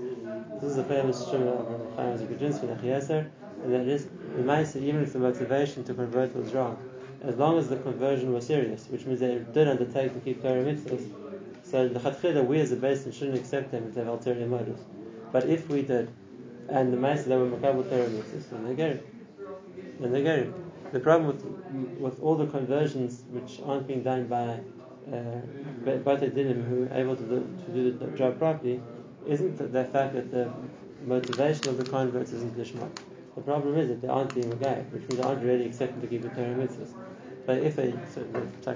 This 0.62 0.72
is 0.72 0.78
a 0.78 0.84
famous 0.86 1.30
Shema 1.30 1.52
of 1.52 1.96
Chaim 1.98 2.18
Zikudjins 2.18 2.60
from 2.60 2.70
Achiezer, 2.70 3.30
and 3.64 3.74
that 3.74 3.86
is, 3.88 4.06
the 4.06 4.42
Maisa, 4.44 4.82
even 4.82 5.04
if 5.04 5.14
the 5.14 5.20
motivation 5.20 5.84
to 5.84 5.94
convert 5.94 6.34
was 6.34 6.54
wrong, 6.54 6.78
as 7.22 7.36
long 7.36 7.58
as 7.60 7.68
the 7.68 7.76
conversion 7.76 8.34
was 8.34 8.48
serious, 8.48 8.88
which 8.90 9.06
means 9.06 9.20
they 9.20 9.44
did 9.54 9.68
undertake 9.68 10.14
to 10.14 10.20
keep 10.22 10.42
Torah 10.42 10.64
mitzvahs, 10.64 11.12
so 11.70 11.88
the 11.88 12.00
Chatchila, 12.00 12.46
we 12.46 12.60
as 12.60 12.72
a 12.72 12.78
beis 12.78 13.04
din 13.04 13.12
shouldn't 13.12 13.38
accept 13.38 13.72
them 13.72 13.88
if 13.88 13.96
they 13.96 14.02
have 14.02 14.10
ulterior 14.10 14.48
motives. 14.48 14.82
But 15.32 15.50
if 15.50 15.68
we 15.70 15.82
did, 15.82 16.10
and 16.70 16.94
the 16.94 16.98
Maisa, 16.98 17.26
they 17.26 17.38
were 17.38 17.48
Makabal 17.48 17.90
Torah 17.90 18.08
mitzvahs, 18.08 18.50
then 18.50 18.64
they're 18.64 18.76
Gerim. 18.76 19.02
Then 20.00 20.12
they're 20.12 20.22
Gerim. 20.24 20.54
The 20.92 21.00
problem 21.02 21.28
with, 21.28 21.44
with 22.00 22.22
all 22.22 22.36
the 22.36 22.48
conversions 22.48 23.24
which 23.32 23.60
aren't 23.66 23.88
being 23.88 24.04
done 24.04 24.28
by 24.28 24.60
uh, 25.12 25.42
Bate 25.84 26.34
Dinim 26.34 26.66
who 26.68 26.84
are 26.86 26.98
able 26.98 27.16
to 27.16 27.24
do, 27.24 27.58
to 27.66 27.72
do 27.72 27.92
the 27.92 28.08
job 28.18 28.38
properly 28.38 28.82
isn't 29.26 29.58
the, 29.58 29.84
fact 29.84 30.14
that 30.14 30.32
the 30.32 30.52
motivation 31.06 31.68
of 31.70 31.78
the 31.78 31.86
converts 31.90 32.32
isn't 32.32 32.58
Lishma. 32.58 32.90
The 33.36 33.42
problem 33.42 33.78
is 33.78 33.90
that 33.90 34.02
they 34.02 34.08
aren't 34.08 34.34
being 34.34 34.50
Magayah, 34.50 34.90
which 34.92 35.02
means 35.02 35.18
they 35.18 35.24
aren't 35.24 35.44
really 35.44 35.66
accepting 35.66 36.02
to 36.02 36.08
keep 36.08 36.22
the 36.22 36.30
Torah 36.30 36.56
mitzvahs. 36.56 36.94
But 37.48 37.60
if 37.60 37.78
a, 37.78 37.94
so 38.14 38.26
how 38.66 38.74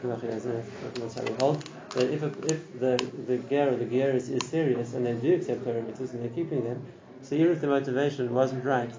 we 1.24 1.34
hold, 1.34 1.62
that 1.90 2.10
if, 2.10 2.24
a, 2.24 2.28
if 2.46 2.80
the, 2.80 3.06
the 3.28 3.38
ger 3.50 3.74
or 3.74 3.76
the 3.76 3.84
ger 3.84 4.12
is, 4.12 4.30
is 4.30 4.48
serious 4.48 4.94
and 4.94 5.06
they 5.06 5.12
do 5.12 5.36
accept 5.36 5.66
Torah 5.66 5.82
mitzvahs 5.82 6.14
and 6.14 6.24
they're 6.24 6.30
keeping 6.30 6.64
them, 6.64 6.82
so 7.22 7.36
even 7.36 7.52
if 7.52 7.60
the 7.60 7.68
motivation 7.68 8.34
wasn't 8.34 8.64
right, 8.64 8.90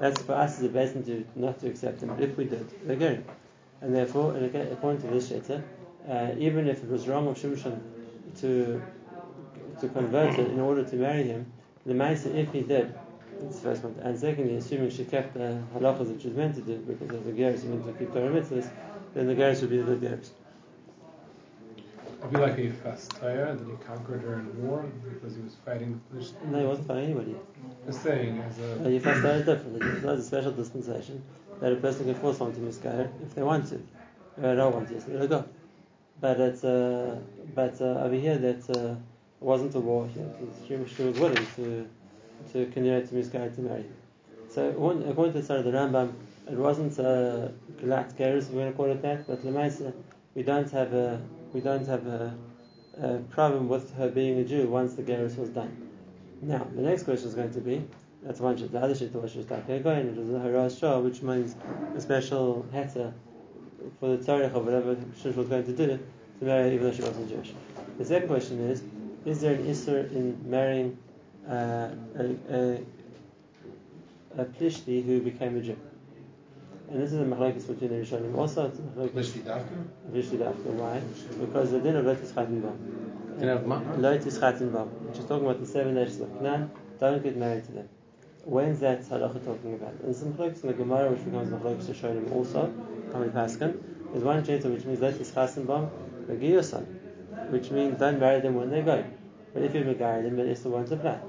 that's 0.00 0.20
for 0.20 0.32
us 0.32 0.58
as 0.58 0.64
a 0.64 0.68
beis 0.68 0.94
din 0.94 1.04
to 1.04 1.24
not 1.36 1.60
to 1.60 1.68
accept 1.68 2.00
them. 2.00 2.08
But 2.08 2.22
if 2.22 2.36
we 2.36 2.44
did, 2.44 2.68
they're 2.84 2.96
going. 2.96 3.24
And 3.80 3.94
therefore, 3.94 4.34
and 4.34 4.44
again, 4.44 4.66
according 4.72 5.02
to 5.02 5.06
this 5.06 5.28
Sheta, 5.28 5.62
uh, 6.08 6.32
even 6.36 6.66
if 6.66 6.82
it 6.82 6.90
was 6.90 7.06
wrong 7.06 7.28
of 7.28 7.38
Shimshon 7.38 7.78
to 8.40 8.82
to 9.80 9.88
convert 9.90 10.34
her 10.34 10.42
in 10.42 10.58
order 10.58 10.82
to 10.82 10.96
marry 10.96 11.22
him, 11.22 11.52
the 11.86 11.94
Maisa, 11.94 12.34
if 12.34 12.52
he 12.52 12.62
did, 12.62 12.92
that's 13.40 13.56
the 13.56 13.62
first 13.62 13.84
one. 13.84 13.94
And 14.02 14.18
secondly, 14.18 14.56
assuming 14.56 14.90
she 14.90 15.04
kept 15.04 15.34
the 15.34 15.62
halachas 15.74 16.08
that 16.08 16.20
she 16.20 16.28
was 16.28 16.36
meant 16.36 16.56
to 16.56 16.62
do, 16.62 16.78
because 16.78 17.14
of 17.14 17.24
the 17.24 17.32
Geras 17.32 17.62
meant 17.62 17.86
to 17.86 17.92
keep 17.92 18.12
Torah 18.12 18.28
mitzvahs, 18.28 18.68
then 19.14 19.26
the 19.26 19.34
Geras 19.34 19.60
would 19.60 19.70
be 19.70 19.78
the 19.78 19.94
good 19.94 20.00
Geras. 20.00 20.30
It'd 22.20 22.32
be 22.32 22.38
like 22.38 22.58
a 22.58 22.70
Fastaya 22.70 23.58
that 23.58 23.66
he 23.66 23.84
conquered 23.84 24.20
her 24.22 24.34
in 24.34 24.66
war 24.66 24.84
because 25.10 25.36
he 25.36 25.42
was 25.42 25.54
fighting 25.64 25.98
the 26.10 26.16
Philistines. 26.16 26.52
No, 26.52 26.60
he 26.60 26.66
wasn't 26.66 26.86
fighting 26.88 27.04
anybody. 27.04 27.34
Just 27.86 28.02
saying, 28.02 28.38
as 28.40 28.58
a 28.58 28.90
you 28.90 29.00
first 29.00 29.20
started 29.20 29.46
differently. 29.46 30.00
There's 30.00 30.20
a 30.20 30.22
special 30.22 30.52
dispensation 30.52 31.22
that 31.60 31.72
a 31.72 31.76
person 31.76 32.04
can 32.04 32.14
force 32.14 32.36
someone 32.38 32.54
to 32.56 32.60
misguide 32.60 33.10
if 33.22 33.34
they 33.34 33.42
want 33.42 33.68
to. 33.68 33.76
If 33.76 34.42
they 34.42 34.54
don't 34.54 34.74
want 34.74 34.88
to, 34.88 35.00
so 35.00 35.12
let 35.12 35.22
it 35.22 35.30
go. 35.30 35.44
But 36.20 36.40
it's 36.40 36.62
uh, 36.62 37.18
but 37.54 37.80
uh, 37.80 38.04
over 38.04 38.14
here 38.14 38.36
that 38.36 38.68
uh, 38.76 38.96
wasn't 39.40 39.74
a 39.74 39.80
war. 39.80 40.08
She, 40.68 40.76
she 40.94 41.02
was 41.02 41.18
willing 41.18 41.46
to 41.56 41.88
to 42.52 42.64
continue 42.66 43.06
to 43.06 43.14
misguide 43.14 43.54
to 43.54 43.62
marry. 43.62 43.86
So 44.50 44.68
according 44.68 45.08
according 45.08 45.32
to 45.34 45.40
the 45.40 45.46
side 45.46 45.58
of 45.60 45.64
the 45.64 45.72
Rambam, 45.72 46.12
it 46.50 46.58
wasn't 46.58 46.98
a 46.98 47.52
geras, 47.82 48.42
if 48.42 48.50
we're 48.50 48.62
going 48.62 48.72
to 48.72 48.76
call 48.76 48.90
it 48.90 49.02
that. 49.02 49.26
But 49.26 49.44
Lemaisa, 49.44 49.92
we 50.34 50.42
don't 50.42 50.70
have 50.70 50.92
a 50.92 51.20
we 51.52 51.60
don't 51.60 51.86
have 51.86 52.06
a, 52.06 52.34
a 53.00 53.18
problem 53.30 53.68
with 53.68 53.94
her 53.94 54.08
being 54.08 54.38
a 54.38 54.44
Jew 54.44 54.66
once 54.68 54.94
the 54.94 55.02
geras 55.02 55.36
was 55.36 55.50
done. 55.50 55.88
Now, 56.42 56.66
the 56.74 56.82
next 56.82 57.04
question 57.04 57.28
is 57.28 57.34
going 57.34 57.52
to 57.52 57.60
be 57.60 57.84
that's 58.22 58.40
one 58.40 58.56
shit. 58.56 58.72
The 58.72 58.80
other 58.80 58.94
shit 58.94 59.14
was 59.14 59.32
just 59.32 59.50
and 59.50 59.68
it 59.68 59.84
was 59.84 60.28
a 60.30 60.32
Haraz 60.32 60.78
Shah, 60.78 60.98
which 60.98 61.22
means 61.22 61.54
a 61.96 62.00
special 62.00 62.66
heta 62.72 63.12
for 63.98 64.16
the 64.16 64.18
Tzarech 64.18 64.54
of 64.54 64.64
whatever 64.64 64.96
Shush 65.22 65.34
was 65.34 65.48
going 65.48 65.64
to 65.64 65.72
do 65.72 65.86
to 65.86 65.98
marry 66.40 66.74
even 66.74 66.86
though 66.86 66.92
she 66.92 67.02
wasn't 67.02 67.28
Jewish. 67.28 67.52
The 67.98 68.04
second 68.04 68.28
question 68.28 68.60
is 68.60 68.82
is 69.24 69.40
there 69.40 69.54
an 69.54 69.64
Isser 69.64 70.10
in 70.12 70.38
marrying 70.48 70.98
uh, 71.48 71.90
a, 72.16 72.36
a, 72.50 72.80
a 74.38 74.44
Plishti 74.44 75.04
who 75.04 75.20
became 75.20 75.56
a 75.56 75.60
Jew? 75.60 75.76
And 76.90 77.00
this 77.00 77.12
is 77.12 77.20
a 77.20 77.24
machlokes 77.24 77.68
between 77.68 77.90
the 77.90 77.96
Rishonim. 78.04 78.36
Also, 78.36 78.66
it's 78.66 78.78
machlokes 78.80 79.10
Plishti 80.12 80.38
Dafka? 80.38 80.70
Why? 80.74 81.00
Because 81.38 81.70
the 81.70 81.78
din 81.78 81.94
of 81.94 82.04
Lotus 82.04 82.32
Chatin 82.32 82.60
Bam. 82.60 83.38
Din 83.38 83.48
of 83.48 83.98
Lotus 83.98 84.40
Chatin 84.40 84.68
is 84.68 85.24
talking 85.24 85.46
about 85.46 85.60
the 85.60 85.66
seven 85.66 85.94
nations 85.94 86.20
of 86.20 86.32
Canaan, 86.38 86.68
don't 86.98 87.22
get 87.22 87.36
married 87.36 87.64
to 87.66 87.72
them. 87.72 87.88
When's 88.44 88.80
that 88.80 89.02
halacha 89.02 89.44
talking 89.44 89.74
about? 89.74 89.94
And 90.02 90.16
some 90.16 90.32
machlokes 90.32 90.64
in 90.64 90.68
the 90.68 90.74
Gemara, 90.74 91.12
which 91.12 91.24
becomes 91.24 91.52
machlokes 91.52 91.86
to 91.86 91.94
show 91.94 92.10
also, 92.32 92.72
Hamid 93.12 93.34
Paskin, 93.34 93.78
is 94.16 94.24
one 94.24 94.44
cheta 94.44 94.68
which 94.68 94.84
means 94.84 94.98
Lotus 95.00 95.32
Chatin 95.32 95.66
Bam, 95.66 95.90
Regiyusan. 96.26 96.86
which 97.50 97.70
means 97.70 97.98
don't 98.00 98.18
marry 98.18 98.40
them 98.40 98.56
when 98.56 98.68
they're 98.70 98.82
going. 98.82 99.14
But 99.54 99.62
if 99.62 99.74
you 99.74 99.84
marry 99.84 100.22
them, 100.22 100.36
then 100.36 100.48
Issa 100.48 100.68
won't 100.68 100.90
apply. 100.90 101.20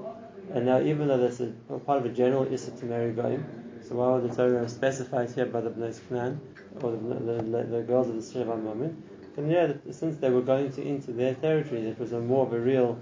And 0.52 0.66
now, 0.66 0.80
even 0.80 1.08
though 1.08 1.18
that's 1.18 1.40
a, 1.40 1.52
a 1.70 1.78
part 1.78 1.98
of 1.98 2.06
a 2.06 2.08
general 2.08 2.52
Issa 2.52 2.72
to 2.72 2.84
marry 2.84 3.12
Goyim, 3.12 3.61
so 3.92 3.98
why 3.98 4.20
the 4.20 4.34
Torah 4.34 4.66
specify 4.68 5.26
here 5.26 5.44
by 5.46 5.60
the 5.60 5.70
Bnei 5.70 5.92
Knan, 6.08 6.40
or 6.80 6.92
the, 6.92 6.96
the, 6.96 7.42
the, 7.42 7.62
the 7.64 7.82
girls 7.82 8.08
of 8.08 8.14
the 8.14 8.22
Sheva 8.22 8.60
Moment? 8.62 9.04
And 9.36 9.50
yeah, 9.50 9.66
that 9.66 9.94
since 9.94 10.16
they 10.16 10.30
were 10.30 10.40
going 10.40 10.72
to 10.72 10.82
into 10.82 11.12
their 11.12 11.34
territory, 11.34 11.86
it 11.86 11.98
was 11.98 12.12
a 12.12 12.20
more 12.20 12.46
of 12.46 12.54
a 12.54 12.58
real, 12.58 12.98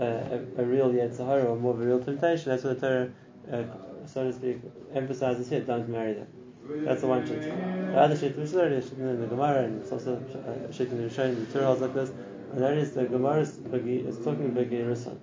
uh, 0.00 0.04
a, 0.04 0.40
a 0.58 0.64
real 0.64 0.90
Yetzirah, 0.90 1.44
or 1.44 1.56
more 1.56 1.74
of 1.74 1.82
a 1.82 1.84
real 1.84 2.02
temptation. 2.02 2.50
That's 2.50 2.64
what 2.64 2.80
the 2.80 2.86
Torah, 2.86 3.10
uh, 3.52 4.06
so 4.06 4.24
to 4.24 4.32
speak, 4.32 4.60
emphasizes 4.94 5.50
here. 5.50 5.60
Don't 5.60 5.88
marry 5.90 6.14
them. 6.14 6.26
That's 6.86 7.02
the 7.02 7.06
one 7.06 7.26
shit. 7.26 7.42
The 7.42 7.98
other 7.98 8.16
shit, 8.16 8.36
which 8.36 8.46
is 8.46 8.54
already 8.54 8.76
a 8.76 8.82
shit 8.82 8.92
in 8.92 9.20
the 9.20 9.26
Gemara, 9.26 9.64
and 9.64 9.82
it's 9.82 9.92
also 9.92 10.22
a 10.68 10.72
shit 10.72 10.88
in 10.88 11.02
the 11.02 11.08
Rishon, 11.10 11.52
the 11.52 11.58
Torah 11.58 11.74
like 11.74 11.92
this, 11.92 12.10
and 12.52 12.62
that 12.62 12.78
is 12.78 12.92
the 12.92 13.04
Gemara 13.04 13.40
is, 13.40 13.58
is 13.58 14.16
talking 14.24 14.46
about 14.46 14.70
Gerusan, 14.70 15.18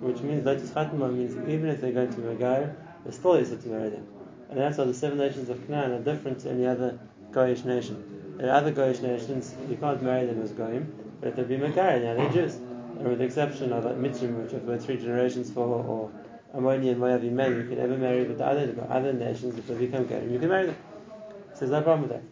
which 0.00 0.20
means 0.22 0.44
Lotus 0.44 0.70
Chatma 0.70 1.14
means 1.14 1.36
even 1.48 1.68
if 1.68 1.80
they're 1.80 1.92
going 1.92 2.10
to 2.10 2.20
Megair, 2.20 2.74
they're 3.04 3.12
still 3.12 3.38
easy 3.38 3.56
to 3.56 3.68
marry 3.68 3.90
them. 3.90 4.06
And 4.48 4.58
that's 4.58 4.78
why 4.78 4.84
the 4.84 4.94
seven 4.94 5.18
nations 5.18 5.48
of 5.48 5.66
Canaan 5.66 5.92
are 5.92 6.02
different 6.02 6.40
to 6.40 6.50
any 6.50 6.66
other 6.66 6.98
Goyish 7.32 7.64
nation. 7.64 8.36
In 8.38 8.48
other 8.48 8.72
Goyish 8.72 9.02
nations, 9.02 9.54
you 9.68 9.76
can't 9.76 10.02
marry 10.02 10.26
them 10.26 10.42
as 10.42 10.52
Goyim, 10.52 10.92
but 11.20 11.30
if 11.30 11.36
they 11.36 11.42
be 11.42 11.56
Megair, 11.56 12.02
now 12.02 12.14
they're 12.14 12.32
Jews. 12.32 12.54
And 12.54 13.08
with 13.08 13.18
the 13.18 13.24
exception 13.24 13.72
of 13.72 13.84
like 13.84 13.96
Mitzrim, 13.96 14.42
which 14.42 14.52
have 14.52 14.84
three 14.84 14.96
generations 14.96 15.50
for, 15.50 15.66
or 15.66 16.10
Ammoni 16.54 16.90
and 16.90 17.00
Moav 17.00 17.22
men, 17.30 17.56
you 17.56 17.64
can 17.64 17.78
never 17.78 17.96
marry, 17.96 18.24
but 18.24 18.38
the 18.38 18.46
other, 18.46 18.66
the 18.66 18.82
other 18.84 19.12
nations, 19.12 19.58
if 19.58 19.66
they 19.66 19.74
become 19.74 20.06
Goyim, 20.06 20.32
you 20.32 20.38
can 20.38 20.48
marry 20.48 20.66
them. 20.66 20.76
So 21.54 21.60
there's 21.60 21.72
no 21.72 21.82
problem 21.82 22.08
with 22.08 22.12
that. 22.12 22.22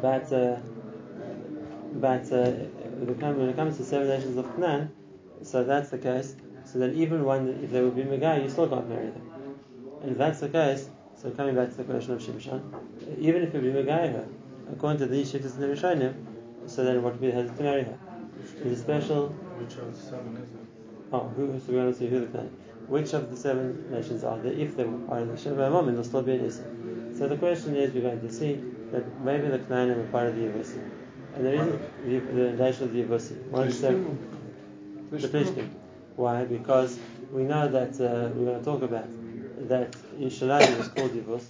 But, 0.00 0.32
uh, 0.32 0.56
but 1.94 2.32
uh, 2.32 2.52
when 3.32 3.48
it 3.48 3.56
comes 3.56 3.76
to 3.76 3.84
seven 3.84 4.08
nations 4.08 4.36
of 4.36 4.46
Canaan, 4.54 4.92
so 5.42 5.64
that's 5.64 5.90
the 5.90 5.98
case. 5.98 6.36
So 6.64 6.78
then 6.78 6.94
even 6.94 7.24
one, 7.24 7.48
if 7.62 7.70
they 7.70 7.82
would 7.82 7.96
be 7.96 8.02
Megai, 8.02 8.42
you 8.42 8.48
still 8.48 8.68
can't 8.68 8.88
marry 8.88 9.06
them. 9.06 9.39
And 10.02 10.12
if 10.12 10.18
that's 10.18 10.40
the 10.40 10.48
case, 10.48 10.88
so 11.14 11.30
coming 11.30 11.54
back 11.54 11.70
to 11.70 11.74
the 11.74 11.84
question 11.84 12.14
of 12.14 12.20
Shimshon, 12.20 12.62
even 13.18 13.42
if 13.42 13.52
you 13.52 13.60
be 13.60 13.68
Megai 13.68 14.12
her, 14.12 14.26
according 14.72 14.98
to 14.98 15.06
these 15.06 15.32
shittas 15.32 15.54
in 15.56 15.60
the 15.60 15.66
Rishonim, 15.66 16.14
so 16.66 16.84
then 16.84 17.02
what 17.02 17.12
would 17.12 17.20
be 17.20 17.30
has 17.30 17.50
to 17.50 17.62
marry 17.62 17.82
her? 17.84 17.98
Is 18.64 18.80
a 18.80 18.82
special. 18.82 19.28
Which 19.28 19.76
of 19.76 19.94
the 19.94 20.00
seven 20.00 20.36
is 20.36 20.48
it? 20.50 20.56
Oh, 21.12 21.28
who, 21.36 21.58
so 21.58 21.72
we're 21.72 21.82
going 21.82 21.92
to 21.92 21.98
see 21.98 22.08
who 22.08 22.20
the 22.20 22.26
Canaan. 22.26 22.56
Which 22.86 23.12
of 23.12 23.30
the 23.30 23.36
seven 23.36 23.90
nations 23.90 24.24
are 24.24 24.38
there? 24.38 24.52
If 24.52 24.76
they 24.76 24.84
are 24.84 25.18
in 25.20 25.28
the 25.28 25.34
Sheva 25.34 25.70
moment, 25.70 25.96
they'll 25.96 26.04
still 26.04 26.22
be 26.22 26.34
in 26.34 26.44
Issa. 26.46 26.64
So 27.18 27.28
the 27.28 27.36
question 27.36 27.76
is, 27.76 27.92
we're 27.92 28.02
going 28.02 28.20
to 28.20 28.32
see 28.32 28.62
that 28.92 29.20
maybe 29.22 29.48
the 29.48 29.58
Canaanim 29.58 29.98
are 29.98 30.10
part 30.10 30.28
of 30.28 30.36
the 30.36 30.42
Yevusi. 30.42 30.80
And 31.34 31.46
there 31.46 31.54
isn't 31.54 32.06
the, 32.06 32.18
the 32.18 32.52
nation 32.52 32.84
of 32.84 32.92
the 32.92 33.02
Yevusi. 33.02 33.42
One 33.48 33.70
step, 33.70 33.96
the 35.10 35.28
Plishtim. 35.28 35.68
Why? 36.16 36.44
Because 36.44 36.98
we 37.30 37.42
know 37.42 37.68
that 37.68 37.94
uh, 38.00 38.30
we're 38.34 38.46
going 38.46 38.58
to 38.58 38.64
talk 38.64 38.82
about 38.82 39.06
that 39.68 39.96
in 40.18 40.28
Yerushalayim 40.28 40.78
was 40.78 40.88
called 40.88 41.12
Yevus. 41.12 41.44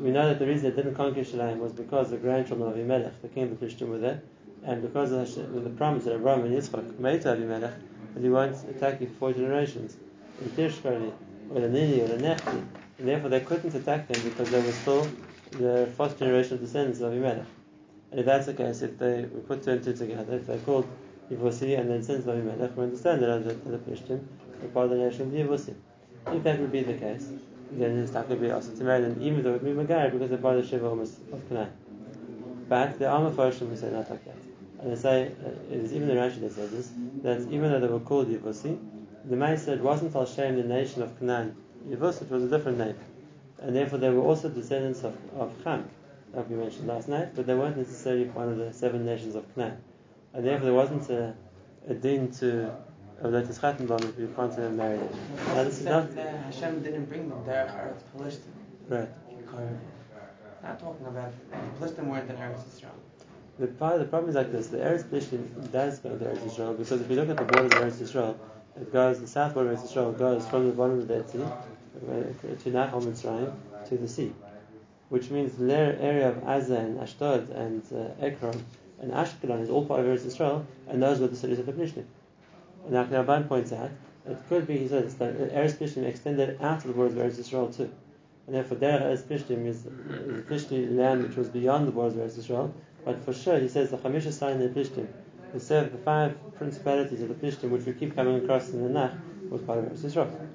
We 0.00 0.10
know 0.10 0.28
that 0.28 0.38
the 0.38 0.46
reason 0.46 0.70
they 0.70 0.76
didn't 0.76 0.94
conquer 0.94 1.20
Yerushalayim 1.20 1.58
was 1.58 1.72
because 1.72 2.10
the 2.10 2.16
grandchildren 2.16 2.68
of 2.68 2.74
Abimelech, 2.74 3.22
the 3.22 3.28
king 3.28 3.44
of 3.44 3.58
the 3.58 3.66
Plishtim, 3.66 3.88
were 3.88 3.98
there, 3.98 4.22
and 4.64 4.82
because 4.82 5.12
of 5.12 5.64
the 5.64 5.70
promise 5.70 6.04
that 6.04 6.14
Abraham 6.14 6.44
and 6.44 6.54
Yitzchak 6.54 6.98
made 6.98 7.22
to 7.22 7.30
Abimelech 7.30 7.74
that 8.14 8.22
he 8.22 8.28
won't 8.28 8.56
attack 8.68 9.00
you 9.00 9.06
for 9.06 9.14
four 9.14 9.32
generations 9.32 9.96
in 10.40 10.50
Tishkari, 10.50 11.12
or 11.50 11.60
the 11.60 11.68
Nini, 11.68 12.00
or 12.00 12.08
the 12.08 12.16
Nechti, 12.16 12.64
and 12.98 13.08
therefore 13.08 13.30
they 13.30 13.40
couldn't 13.40 13.74
attack 13.74 14.08
them 14.08 14.22
because 14.22 14.50
they 14.50 14.60
were 14.60 14.72
still 14.72 15.08
the 15.52 15.88
first 15.96 16.18
generation 16.18 16.54
of 16.54 16.60
descendants 16.60 17.00
of 17.00 17.12
Abimelech. 17.12 17.46
And 18.10 18.20
if 18.20 18.26
that's 18.26 18.46
the 18.46 18.54
case, 18.54 18.82
if 18.82 18.98
they 18.98 19.24
we 19.24 19.40
put 19.40 19.62
two 19.62 19.72
and 19.72 19.84
two 19.84 19.92
together, 19.92 20.36
if 20.36 20.46
they're 20.46 20.58
called 20.58 20.88
Yevusi 21.30 21.78
and 21.78 21.90
then 21.90 21.98
descendants 21.98 22.28
of 22.28 22.36
Abimelech, 22.38 22.76
we 22.76 22.84
understand 22.84 23.22
that 23.22 23.44
the, 23.44 23.70
the 23.70 23.78
Plishtim 23.78 24.24
were 24.62 24.68
part 24.68 24.84
of 24.86 24.90
the 24.90 24.96
nation 24.96 25.22
of 25.22 25.32
the 25.32 25.38
Yevusi. 25.38 25.74
If 26.28 26.42
that 26.44 26.58
would 26.60 26.72
be 26.72 26.82
the 26.82 26.94
case, 26.94 27.28
then 27.78 27.98
it's 27.98 28.12
not 28.12 28.28
going 28.28 28.40
to 28.40 28.46
be 28.46 28.52
also 28.52 28.74
to 28.74 28.84
marry 28.84 29.02
them, 29.02 29.16
even 29.20 29.42
though 29.42 29.54
it 29.54 29.62
would 29.62 29.76
be 29.76 29.84
Megair, 29.84 30.12
because 30.12 30.28
they're 30.30 30.38
part 30.38 30.56
of 30.56 30.62
the 30.62 30.68
Shiva 30.68 30.86
of 30.86 31.48
Canaan. 31.48 31.72
But 32.68 32.98
there 32.98 33.10
are 33.10 33.30
Mephoshim 33.30 33.68
who 33.68 33.76
say 33.76 33.90
not 33.90 34.10
like 34.10 34.24
that. 34.24 34.36
And 34.80 34.92
they 34.92 34.96
say, 34.96 35.32
uh, 35.44 35.72
it 35.72 35.80
is 35.80 35.92
even 35.92 36.08
the 36.08 36.14
Rashi 36.14 36.40
that 36.40 36.52
says 36.52 36.70
this, 36.70 36.92
that 37.22 37.40
even 37.52 37.70
though 37.70 37.80
they 37.80 37.86
were 37.86 38.00
called 38.00 38.28
Yevusi, 38.28 38.78
the 39.24 39.36
man 39.36 39.56
said 39.56 39.78
it 39.78 39.84
wasn't 39.84 40.14
Al 40.14 40.26
Shem, 40.26 40.56
the 40.56 40.62
nation 40.62 41.02
of 41.02 41.18
Canaan. 41.18 41.56
Yevus, 41.88 42.22
it 42.22 42.30
was 42.30 42.44
a 42.44 42.48
different 42.48 42.78
name. 42.78 42.96
And 43.60 43.74
therefore 43.74 43.98
they 43.98 44.10
were 44.10 44.22
also 44.22 44.48
descendants 44.48 45.02
of, 45.04 45.16
of 45.36 45.52
Ham, 45.64 45.88
like 46.32 46.48
we 46.50 46.56
mentioned 46.56 46.86
last 46.86 47.08
night, 47.08 47.34
but 47.34 47.46
they 47.46 47.54
weren't 47.54 47.76
necessarily 47.76 48.24
one 48.24 48.48
of 48.48 48.58
the 48.58 48.72
seven 48.72 49.04
nations 49.06 49.34
of 49.34 49.52
Canaan. 49.54 49.78
And 50.32 50.46
therefore 50.46 50.66
there 50.66 50.74
wasn't 50.74 51.08
a, 51.10 51.34
a 51.88 51.94
din 51.94 52.30
to 52.32 52.74
of 53.20 53.32
Lotus 53.32 53.58
Chattenbaum 53.58 54.08
if 54.08 54.18
you 54.18 54.32
can't 54.36 54.54
have 54.54 54.72
married. 54.72 55.00
Now 55.48 55.64
this 55.64 55.80
is 55.80 55.84
not 55.84 56.14
that 56.14 56.36
Hashem 56.44 56.82
didn't 56.82 57.06
bring 57.06 57.28
them 57.28 57.42
there, 57.46 57.66
Eretz 57.66 58.02
Palestine. 58.16 58.52
right. 58.88 59.08
Not 60.62 60.80
talking 60.80 61.06
about 61.06 61.32
Palestine 61.78 62.08
weren't 62.08 62.30
in 62.30 62.36
Eretz 62.36 62.66
Israel. 62.74 62.92
The 63.58 63.68
part 63.68 63.98
the 63.98 64.04
problem 64.06 64.30
is 64.30 64.36
like 64.36 64.50
this: 64.50 64.68
the 64.68 64.78
Eretz 64.78 65.04
Plishtim 65.04 65.70
does 65.70 65.98
go 66.00 66.16
to 66.16 66.24
Eretz 66.24 66.46
Israel 66.46 66.74
because 66.74 67.00
if 67.00 67.08
you 67.10 67.16
look 67.16 67.28
at 67.28 67.36
the 67.36 67.44
borders 67.44 67.72
of 67.72 67.78
Eretz 67.78 68.00
Israel, 68.00 68.38
it 68.76 68.92
goes 68.92 69.20
the 69.20 69.26
south 69.28 69.54
border 69.54 69.72
of 69.72 69.78
Eretz 69.78 69.84
Israel 69.84 70.12
goes 70.12 70.46
from 70.48 70.66
the 70.66 70.72
bottom 70.72 70.98
of 70.98 71.08
the 71.08 71.14
Dead 71.14 71.30
Sea 71.30 71.42
uh, 71.42 71.52
to 72.62 72.70
Nahal 72.70 73.02
Mitzrayim 73.02 73.52
to 73.88 73.96
the 73.96 74.08
sea, 74.08 74.32
which 75.08 75.30
means 75.30 75.56
the 75.56 75.72
area 75.72 76.30
of 76.30 76.36
Azza 76.42 76.78
and 76.78 76.98
Ashdod 76.98 77.50
and 77.50 77.82
uh, 77.92 78.24
Ekron 78.24 78.64
and 79.00 79.12
Ashkelon 79.12 79.60
is 79.60 79.70
all 79.70 79.84
part 79.84 80.00
of 80.00 80.06
Eretz 80.06 80.26
Israel, 80.26 80.66
and 80.88 81.02
those 81.02 81.20
were 81.20 81.28
the 81.28 81.36
cities 81.36 81.58
of 81.58 81.66
the 81.66 81.72
Plishtim. 81.72 82.04
And 82.84 82.92
now 82.92 83.04
Rabban 83.04 83.48
points 83.48 83.72
out 83.72 83.90
it 84.26 84.38
could 84.48 84.66
be 84.66 84.78
he 84.78 84.88
says 84.88 85.14
that 85.16 85.36
Eretz 85.36 85.74
Plishtim 85.74 86.04
extended 86.04 86.60
out 86.62 86.80
to 86.80 86.88
the 86.88 86.94
borders 86.94 87.16
of 87.16 87.22
Eretz 87.22 87.38
Israel 87.38 87.70
too. 87.70 87.90
And 88.46 88.56
therefore, 88.56 88.78
Derech 88.78 89.02
Eretz 89.02 89.22
Plishtim 89.22 89.66
is, 89.66 89.82
the 89.82 89.90
Plishtim 90.48 90.96
land 90.96 91.22
which 91.22 91.36
was 91.36 91.48
beyond 91.48 91.88
the 91.88 91.92
borders 91.92 92.16
of 92.16 92.22
Eretz 92.22 92.38
Israel. 92.38 92.74
But 93.04 93.22
for 93.24 93.34
sure, 93.34 93.58
he 93.58 93.68
says 93.68 93.90
the 93.90 93.98
Chamisha 93.98 94.32
sign 94.32 94.58
the 94.60 94.68
Plishtim, 94.68 95.06
the 95.52 95.60
seven, 95.60 95.92
the 95.92 95.98
five 95.98 96.36
principalities 96.56 97.20
of 97.20 97.28
the 97.28 97.34
Plishtim, 97.34 97.70
which 97.70 97.84
we 97.84 97.92
keep 97.92 98.14
coming 98.14 98.42
across 98.42 98.70
in 98.70 98.82
the 98.82 98.88
Nach, 98.88 99.12
was 99.50 99.60
part 99.62 99.78
of 99.78 99.84
Eretz 99.86 100.04
Israel. 100.04 100.48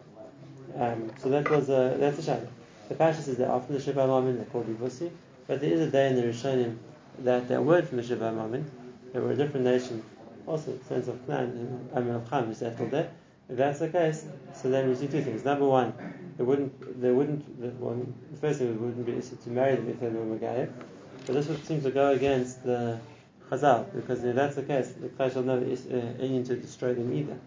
Um, 0.75 1.11
so 1.17 1.29
that 1.29 1.49
was 1.49 1.69
a, 1.69 1.95
that's 1.99 2.27
a 2.27 2.31
shayla. 2.31 2.47
The 2.89 2.95
Pasha 2.95 3.21
says 3.21 3.37
that 3.37 3.49
after 3.49 3.73
the 3.73 3.79
Shiva 3.79 4.07
Mamin 4.07 4.37
they're 4.37 4.45
called 4.45 4.67
Yivusi, 4.67 5.11
but 5.45 5.61
there 5.61 5.71
is 5.71 5.81
a 5.81 5.91
day 5.91 6.09
in 6.09 6.15
the 6.15 6.23
Rishonim 6.23 6.77
that 7.19 7.47
they 7.47 7.57
weren't 7.57 7.87
from 7.87 7.97
the 7.97 8.03
Shiva 8.03 8.31
Mamin, 8.31 8.69
they 9.13 9.19
were 9.19 9.31
a 9.31 9.35
different 9.35 9.65
nation, 9.65 10.03
also 10.47 10.73
the 10.73 10.83
sense 10.85 11.07
of 11.07 11.29
I 11.29 11.45
mean 11.45 12.15
of 12.15 12.29
Ham, 12.29 12.45
who 12.45 12.53
settled 12.53 12.91
there. 12.91 13.11
If 13.49 13.57
that's 13.57 13.79
the 13.79 13.89
case, 13.89 14.25
so 14.53 14.69
then 14.69 14.89
we 14.89 14.95
see 14.95 15.07
two 15.07 15.23
things. 15.23 15.43
Number 15.43 15.65
one, 15.65 15.93
they 16.37 16.43
wouldn't, 16.43 17.01
they 17.01 17.09
wouldn't, 17.09 17.59
the, 17.59 17.69
well, 17.83 17.99
the 18.31 18.37
first 18.37 18.59
thing 18.59 18.69
it 18.69 18.79
wouldn't 18.79 19.05
be 19.05 19.13
easy 19.13 19.37
to 19.37 19.49
marry 19.49 19.75
them 19.75 19.89
if 19.89 19.99
they 19.99 20.07
were 20.07 20.37
Magayev, 20.37 20.71
but 21.25 21.33
this 21.33 21.47
would 21.47 21.65
seem 21.65 21.81
to 21.81 21.89
go 21.89 22.11
against 22.11 22.63
the 22.63 22.99
Chazal, 23.49 23.91
because 23.95 24.23
if 24.23 24.35
that's 24.35 24.55
the 24.55 24.61
case, 24.61 24.93
the 24.99 25.09
Klai 25.09 25.43
never 25.43 25.65
is 25.65 25.87
uh, 25.87 26.43
to 26.47 26.55
destroy 26.55 26.93
them 26.93 27.11
either. 27.11 27.37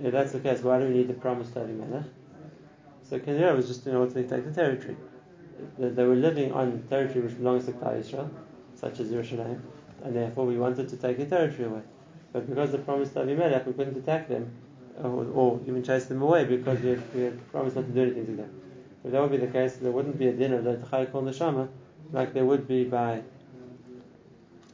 If 0.00 0.12
that's 0.12 0.30
the 0.30 0.38
case, 0.38 0.62
why 0.62 0.78
do 0.78 0.86
we 0.86 0.94
need 0.94 1.08
the 1.08 1.14
promise 1.14 1.50
to 1.50 1.60
Abimelech? 1.60 2.04
So 3.08 3.18
Kenira 3.18 3.56
was 3.56 3.66
just 3.66 3.84
in 3.88 3.96
order 3.96 4.12
to 4.14 4.22
take 4.22 4.44
the 4.44 4.52
territory. 4.52 4.96
They, 5.76 6.04
were 6.04 6.14
living 6.14 6.52
on 6.52 6.84
territory 6.88 7.22
which 7.22 7.36
belongs 7.36 7.66
to 7.66 7.72
Klal 7.72 7.98
Israel, 7.98 8.30
such 8.76 9.00
as 9.00 9.08
Yerushalayim, 9.08 9.60
and 10.04 10.14
therefore 10.14 10.46
we 10.46 10.56
wanted 10.56 10.88
to 10.88 10.96
take 10.96 11.18
the 11.18 11.26
territory 11.26 11.68
away. 11.68 11.82
But 12.32 12.48
because 12.48 12.72
the 12.72 12.78
promise 12.78 13.10
to 13.10 13.20
Abimelech, 13.20 13.66
we 13.66 13.72
couldn't 13.72 13.96
attack 13.96 14.28
them, 14.28 14.50
or, 15.02 15.24
or 15.34 15.60
even 15.66 15.82
chase 15.82 16.06
them 16.06 16.22
away 16.22 16.44
because 16.44 16.78
we 16.80 16.90
had, 16.90 17.14
we 17.14 17.22
had 17.22 17.50
promised 17.50 17.76
not 17.76 17.86
to 17.86 17.92
do 17.92 18.02
anything 18.02 18.26
to 18.26 18.32
them. 18.32 18.60
If 19.04 19.12
that 19.12 19.20
would 19.22 19.30
be 19.30 19.38
the 19.38 19.46
case, 19.46 19.76
there 19.76 19.90
wouldn't 19.90 20.18
be 20.18 20.28
a 20.28 20.32
din 20.32 20.52
of 20.52 20.64
the 20.64 20.76
Tchai 20.76 21.10
Kol 21.10 21.22
Neshama 21.22 21.68
like 22.12 22.32
there 22.34 22.44
would 22.44 22.66
be 22.66 22.84
by 22.84 23.22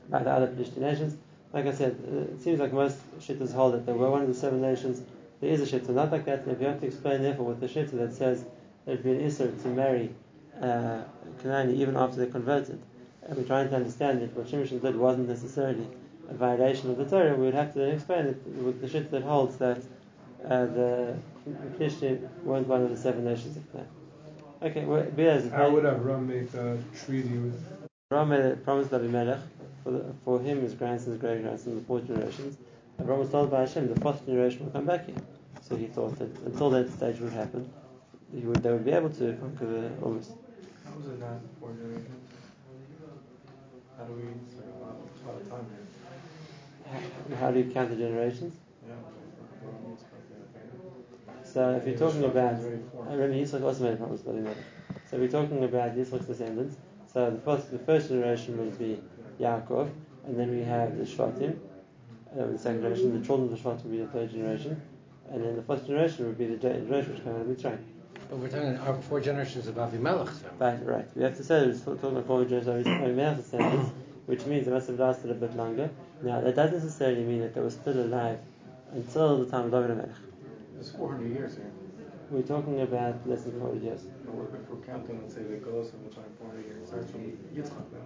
by 0.09 0.23
the 0.23 0.31
other 0.31 0.49
Plishti 0.49 0.79
nations. 0.79 1.17
Like 1.53 1.67
I 1.67 1.73
said, 1.73 1.97
uh, 2.07 2.35
it 2.35 2.43
seems 2.43 2.61
like 2.61 2.73
most 2.73 2.99
shittas 3.21 3.53
hold 3.53 3.75
that 3.75 3.87
they 3.87 3.93
were 3.93 4.11
one 4.11 4.23
of 4.23 4.29
the 4.29 4.35
seven 4.35 4.61
nations. 4.61 5.03
There 5.41 5.51
is 5.51 5.61
a 5.61 5.67
shitta 5.79 5.91
not 5.91 6.13
like 6.13 6.25
that. 6.27 6.41
And 6.41 6.53
if 6.53 6.61
you 6.61 6.67
have 6.67 6.81
to 6.81 6.87
explain 6.87 7.23
therefore 7.23 7.47
with 7.47 7.61
the 7.61 7.69
shitta 7.69 7.93
that 7.93 8.15
says 8.15 8.45
that 8.85 8.93
it'd 8.93 9.05
be 9.05 9.13
an 9.13 9.31
to 9.63 9.69
marry 9.69 10.15
uh, 10.61 11.03
Kanani 11.43 11.75
even 11.75 11.97
after 11.97 12.17
they're 12.17 12.27
converted, 12.27 12.81
and 13.29 13.37
we're 13.37 13.45
trying 13.45 13.69
to 13.69 13.77
understand 13.77 14.23
that 14.23 14.35
what 14.37 14.47
Shimshon 14.47 14.81
did 14.81 14.97
wasn't 14.97 15.29
necessarily 15.29 15.87
a 16.29 16.35
violation 16.35 16.91
of 16.91 16.97
the 16.97 17.05
Torah, 17.05 17.35
we 17.35 17.47
would 17.47 17.55
have 17.55 17.73
to 17.75 17.79
then 17.81 17.91
explain 17.91 18.27
it 18.27 18.43
with 18.47 18.81
the 18.81 18.89
shit 18.89 19.11
that 19.11 19.23
holds 19.23 19.57
that 19.59 19.79
uh, 20.45 20.67
the 20.67 21.17
Plishti 21.79 22.29
weren't 22.43 22.67
one 22.67 22.83
of 22.83 22.91
the 22.91 22.97
seven 22.97 23.25
nations 23.25 23.57
of 23.57 23.73
Canaan. 23.73 23.89
Okay, 24.63 24.85
well, 24.85 25.03
be 25.03 25.27
as 25.27 25.47
it 25.47 25.53
How 25.53 25.69
may. 25.69 25.75
would 25.75 25.85
Avram 25.85 26.27
make 26.27 26.53
a 26.55 26.79
treaty 27.05 27.37
with? 27.39 27.63
Abraham 28.11 28.29
made 28.29 28.53
a 28.53 28.57
promise 28.57 28.89
to 28.89 28.97
Abimelech 28.97 29.41
for, 29.85 29.91
the, 29.91 30.05
for 30.25 30.41
him, 30.41 30.63
his 30.63 30.75
grandsons, 30.75 31.21
great 31.21 31.43
grandsons, 31.43 31.81
the 31.81 31.87
four 31.87 32.01
generations. 32.01 32.57
Abraham 33.01 33.21
was 33.21 33.31
told 33.31 33.51
by 33.51 33.61
Hashem 33.61 33.93
the 33.93 34.01
fourth 34.01 34.25
generation 34.25 34.65
will 34.65 34.73
come 34.73 34.87
back 34.87 35.07
here. 35.07 35.17
So 35.63 35.77
he 35.77 35.87
thought 35.87 36.19
that 36.19 36.31
until 36.45 36.71
that 36.71 36.91
stage 36.93 37.19
would 37.21 37.33
happen, 37.33 37.71
he 38.33 38.41
would, 38.41 38.63
they 38.63 38.71
would 38.71 38.85
be 38.85 38.93
able 38.93 39.11
to 39.11 39.37
conquer 39.41 39.67
the 39.67 39.89
Omus. 40.05 40.31
How 40.85 40.97
was 40.97 41.07
it 41.09 41.19
not 41.21 41.41
four 41.61 41.73
generations? 41.73 42.26
How 43.97 44.05
do 44.05 44.13
we, 44.13 44.23
it's 44.45 44.57
like 44.57 44.67
a 44.67 44.85
lot, 44.85 44.97
it's 45.07 45.23
a 45.23 45.27
lot 45.27 45.41
of 45.41 45.49
time 45.49 45.67
here. 47.31 47.37
how, 47.39 47.51
do 47.51 47.61
you 47.61 47.71
count 47.71 47.89
the 47.89 47.97
generations? 47.97 48.55
Yeah. 48.87 48.95
So 51.43 51.71
if 51.77 51.87
you're 51.87 51.97
talking 51.97 52.25
about, 52.25 52.57
I 52.57 53.15
remember 53.15 53.29
Yitzchak 53.29 53.63
also 53.63 53.85
made 53.85 53.95
a 53.95 53.97
promise 53.97 54.21
to 54.23 54.33
Melech. 54.35 54.57
So 55.11 55.17
we're 55.17 55.29
talking 55.29 55.65
about 55.65 55.97
Yitzchak's 55.97 56.27
descendants. 56.27 56.77
So 57.11 57.31
the 57.31 57.41
first, 57.41 57.71
the 57.71 57.79
first 57.79 58.09
generation 58.09 58.59
would 58.59 58.79
be 58.79 59.01
Yaakov, 59.41 59.89
and 60.27 60.39
then 60.39 60.51
we 60.51 60.63
have 60.63 60.99
the 60.99 61.05
Shvatim. 61.05 61.57
Uh, 62.39 62.49
the 62.49 62.59
second 62.59 62.83
generation, 62.83 63.19
the 63.19 63.27
children 63.27 63.51
of 63.51 63.57
the 63.57 63.69
Shvatim 63.69 63.85
would 63.85 63.93
be 63.93 63.99
the 63.99 64.09
third 64.09 64.31
generation, 64.31 64.83
and 65.31 65.43
then 65.43 65.57
the 65.57 65.63
first 65.63 65.87
generation 65.87 66.27
would 66.27 66.37
be 66.37 66.47
the 66.47 66.57
generation 66.57 67.15
which 67.15 67.25
came 67.25 67.35
out 67.35 67.41
of 67.41 67.47
Mitzrayim. 67.47 67.96
But 68.29 68.39
we're 68.39 68.49
talking 68.49 68.77
our 68.79 69.01
four 69.03 69.21
generations 69.21 69.69
of 69.69 69.77
Avimelech. 69.77 70.29
So. 70.41 70.51
Right, 70.59 70.85
right. 70.85 71.17
We 71.17 71.23
have 71.23 71.37
to 71.37 71.45
say 71.45 71.67
we're 71.67 71.95
talking 71.95 72.11
about 72.11 72.27
four 72.27 72.45
generations 72.45 72.87
of 72.87 73.17
Melech's 73.17 73.45
descendants, 73.45 73.93
which 74.27 74.45
means 74.47 74.67
it 74.67 74.73
must 74.73 74.89
have 74.89 74.99
lasted 74.99 75.31
a 75.31 75.35
bit 75.35 75.55
longer. 75.57 75.91
Now 76.23 76.41
that 76.41 76.57
doesn't 76.57 76.75
necessarily 76.75 77.23
mean 77.23 77.41
that 77.41 77.55
they 77.55 77.61
were 77.61 77.71
still 77.71 77.99
alive 78.01 78.39
until 78.93 79.45
the 79.45 79.51
time 79.51 79.67
of 79.67 79.71
David 79.71 79.97
Melech. 79.97 80.11
It's 80.79 80.91
400 80.91 81.29
years 81.33 81.57
here. 81.57 81.71
We're 82.31 82.43
talking 82.43 82.81
about 82.81 83.29
less 83.29 83.43
than 83.43 83.61
400 83.61 83.83
years. 83.85 84.01
If 84.05 84.35
we're, 84.35 84.45
if 84.45 84.69
we're 84.69 84.85
counting, 84.85 85.21
let's 85.23 85.35
say, 85.35 85.43
the 85.43 85.57
Golos 85.59 85.95
of 85.95 86.03
the 86.03 86.11
time 86.11 86.25
400 86.41 86.67
years, 86.67 86.89
starts 86.89 87.11
from 87.13 87.21
Yitzchak 87.55 87.87
then, 87.93 88.03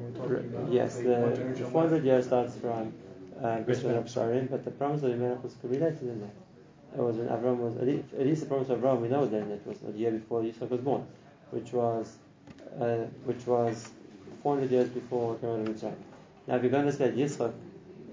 we're 0.00 0.18
talking 0.18 0.54
about, 0.54 0.72
Yes, 0.72 0.94
say, 0.94 1.02
the, 1.02 1.14
one 1.20 1.54
the 1.54 1.64
400 1.66 2.04
years 2.04 2.26
starts 2.26 2.56
from 2.56 2.94
uh, 3.42 3.60
Bishop 3.60 3.90
of 3.90 4.06
Sarim, 4.06 4.50
but 4.50 4.64
the 4.64 4.70
promise 4.70 5.02
of 5.02 5.18
Melech 5.18 5.42
was 5.42 5.54
could 5.60 5.70
be 5.70 5.78
later 5.78 5.98
that. 6.00 6.45
It 6.94 7.00
was 7.00 7.16
when 7.16 7.28
Avram 7.28 7.56
was, 7.58 7.76
at 7.76 7.86
least, 7.86 8.04
at 8.18 8.26
least 8.26 8.40
the 8.42 8.46
promise 8.46 8.68
of 8.70 8.80
Avram 8.80 9.00
we 9.00 9.08
know 9.08 9.26
then 9.26 9.50
it 9.50 9.62
was 9.66 9.78
a 9.88 9.96
year 9.96 10.10
before 10.12 10.42
Yitzchak 10.42 10.70
was 10.70 10.80
born, 10.80 11.06
which 11.50 11.72
was, 11.72 12.16
uh, 12.80 13.04
which 13.24 13.46
was 13.46 13.90
400 14.42 14.70
years 14.70 14.88
before 14.88 15.36
the 15.40 15.48
of 15.48 15.66
Mitzrayim. 15.66 15.94
Now 16.46 16.56
if 16.56 16.62
you're 16.62 16.70
going 16.70 16.86
to 16.86 16.92
say 16.92 17.10
that 17.10 17.16
Yitzchak 17.16 17.52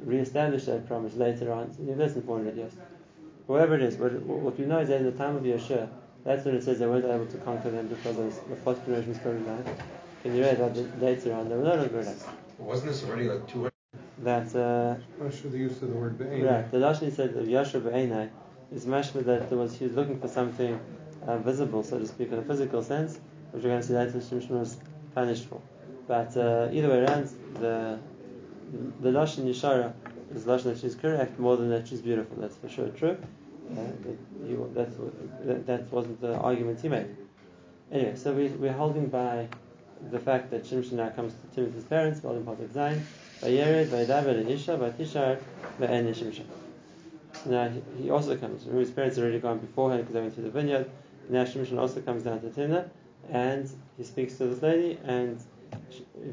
re-established 0.03 0.65
that 0.65 0.87
promise 0.87 1.15
later 1.15 1.51
on, 1.53 1.67
it's 1.67 1.79
less 1.79 2.13
than 2.13 2.23
400 2.23 2.57
years. 2.57 2.73
Whatever 3.47 3.75
it 3.75 3.81
is, 3.81 3.95
what, 3.97 4.13
what 4.21 4.57
we 4.57 4.65
know 4.65 4.79
is 4.79 4.89
that 4.89 4.97
in 4.97 5.05
the 5.05 5.11
time 5.11 5.35
of 5.35 5.43
Yeshua, 5.43 5.89
that's 6.23 6.45
when 6.45 6.55
it 6.55 6.63
says 6.63 6.79
they 6.79 6.87
weren't 6.87 7.05
able 7.05 7.25
to 7.25 7.37
conquer 7.39 7.69
them 7.71 7.87
because 7.87 8.17
of 8.17 8.49
the 8.49 8.55
first 8.57 8.83
generation 8.85 9.09
was 9.09 9.17
still 9.17 9.33
alive. 9.33 9.67
And 10.23 10.35
you 10.35 10.41
read 10.41 10.57
that 10.57 11.01
later 11.01 11.33
on, 11.33 11.49
they 11.49 11.55
were 11.55 11.63
no 11.63 11.75
longer 11.75 11.99
alive. 11.99 12.25
Wasn't 12.57 12.89
this 12.89 13.03
already 13.03 13.27
like 13.27 13.45
200? 13.47 13.71
That, 14.19 14.55
uh, 14.55 14.95
Not 15.21 15.33
sure 15.33 15.51
the 15.51 15.57
use 15.57 15.81
of 15.81 15.89
the 15.89 15.95
word 15.95 16.17
be'ein. 16.17 16.45
right, 16.45 16.71
the 16.71 16.77
Lashon 16.77 17.13
said 17.13 17.33
that 17.33 17.45
Yashua 17.45 17.81
B'Einai 17.81 18.29
is 18.73 18.85
mashma 18.85 19.23
that 19.25 19.49
there 19.49 19.57
was, 19.57 19.75
he 19.75 19.85
was 19.85 19.95
looking 19.95 20.19
for 20.19 20.27
something 20.27 20.79
uh, 21.27 21.37
visible, 21.37 21.83
so 21.83 21.99
to 21.99 22.07
speak, 22.07 22.31
in 22.31 22.39
a 22.39 22.41
physical 22.41 22.81
sense, 22.81 23.19
which 23.51 23.63
we're 23.63 23.69
going 23.69 23.81
to 23.81 23.87
see 23.87 23.93
later 23.93 24.19
Shimshon 24.19 24.59
was 24.59 24.77
punished 25.13 25.45
for. 25.45 25.61
But 26.07 26.35
uh, 26.35 26.69
either 26.71 26.89
way 26.89 26.99
around, 26.99 27.29
the 27.55 27.99
the 29.01 29.09
Lashon 29.09 29.45
Yeshara 29.45 29.93
is 30.33 30.45
Lashon 30.45 30.63
that 30.63 30.79
she's 30.79 30.95
correct 30.95 31.39
more 31.39 31.57
than 31.57 31.69
that 31.69 31.87
she's 31.87 32.01
beautiful. 32.01 32.37
That's 32.39 32.55
for 32.55 32.67
sure 32.67 32.89
true. 32.89 33.17
Uh, 33.71 33.75
that, 33.75 34.75
that's, 34.75 34.95
that, 35.45 35.67
that 35.67 35.91
wasn't 35.91 36.19
the 36.21 36.35
argument 36.35 36.81
he 36.81 36.89
made. 36.89 37.15
Anyway, 37.91 38.15
so 38.15 38.33
we, 38.33 38.47
we're 38.47 38.73
holding 38.73 39.07
by 39.07 39.47
the 40.11 40.19
fact 40.19 40.49
that 40.51 40.63
Shimshon 40.65 40.93
now 40.93 41.09
comes 41.09 41.33
to 41.33 41.55
Timothy's 41.55 41.83
parents, 41.85 42.19
Valim 42.19 42.43
Pasuk 42.43 42.67
Zayin, 42.69 43.01
Vayered, 43.39 43.87
Vayedaber, 43.87 44.49
Isha, 44.49 44.77
Vatishar, 44.77 45.39
Va'en 45.79 46.09
Shimshon. 46.13 46.45
Now 47.45 47.71
he, 47.97 48.09
also 48.09 48.37
comes. 48.37 48.61
Remember 48.61 48.79
his 48.81 48.91
parents 48.91 49.17
had 49.17 49.23
already 49.23 49.39
gone 49.39 49.59
beforehand 49.59 50.01
because 50.03 50.13
they 50.13 50.21
went 50.21 50.35
to 50.35 50.41
the 50.41 50.49
vineyard. 50.49 50.89
Now 51.29 51.43
Shimshon 51.43 51.77
also 51.77 52.01
comes 52.01 52.23
down 52.23 52.41
to 52.41 52.47
Timnah, 52.47 52.89
and 53.29 53.69
he 53.97 54.03
speaks 54.03 54.37
to 54.37 54.45
this 54.45 54.61
lady, 54.61 54.99
and 55.03 55.41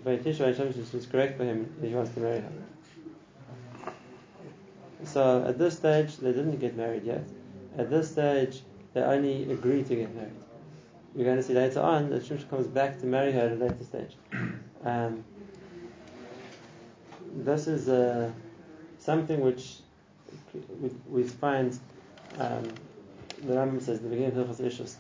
Vayetisha 0.04 0.54
Shimshon 0.54 0.94
is 0.94 1.06
correct 1.06 1.36
for 1.36 1.44
him. 1.44 1.72
He 1.80 1.94
wants 1.94 2.12
to 2.14 2.20
marry 2.20 2.40
her. 2.40 2.52
So 5.04 5.44
at 5.46 5.58
this 5.58 5.76
stage, 5.76 6.18
they 6.18 6.32
didn't 6.32 6.58
get 6.58 6.76
married 6.76 7.04
yet. 7.04 7.24
At 7.78 7.90
this 7.90 8.10
stage, 8.10 8.62
they 8.92 9.02
only 9.02 9.50
agreed 9.50 9.86
to 9.86 9.96
get 9.96 10.14
married. 10.14 10.32
We're 11.14 11.24
going 11.24 11.38
to 11.38 11.42
see 11.42 11.54
later 11.54 11.80
on 11.80 12.10
that 12.10 12.22
Shimshon 12.22 12.48
comes 12.50 12.66
back 12.66 12.98
to 13.00 13.06
marry 13.06 13.32
her 13.32 13.40
at 13.40 13.52
a 13.52 13.54
later 13.56 13.84
stage. 13.84 14.16
Um, 14.84 15.24
this 17.34 17.66
is 17.66 17.88
uh, 17.88 18.30
something 18.98 19.40
which 19.40 19.80
we, 20.80 20.90
we 21.08 21.22
find 21.22 21.78
um, 22.38 22.64
the 23.42 23.54
Rambam 23.54 23.80
says 23.82 24.00
the 24.00 24.08
beginning 24.08 24.36
of 24.38 24.48
Hilchos 24.48 24.60
Ishus 24.60 24.94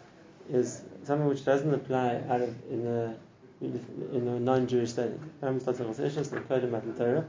is 0.50 0.82
something 1.04 1.28
which 1.28 1.44
doesn't 1.44 1.72
apply 1.72 2.22
out 2.28 2.40
of 2.40 2.54
in 2.70 2.86
a 2.86 3.16
in 3.60 4.26
a 4.26 4.40
non-Jewish 4.40 4.92
setting. 4.92 5.20
Rambam 5.42 5.60
starts 5.60 5.80
Hilchos 5.80 6.00
Ishus 6.00 6.32
and 6.32 6.48
Kodem 6.48 6.70
Matan 6.70 6.94
Torah. 6.96 7.26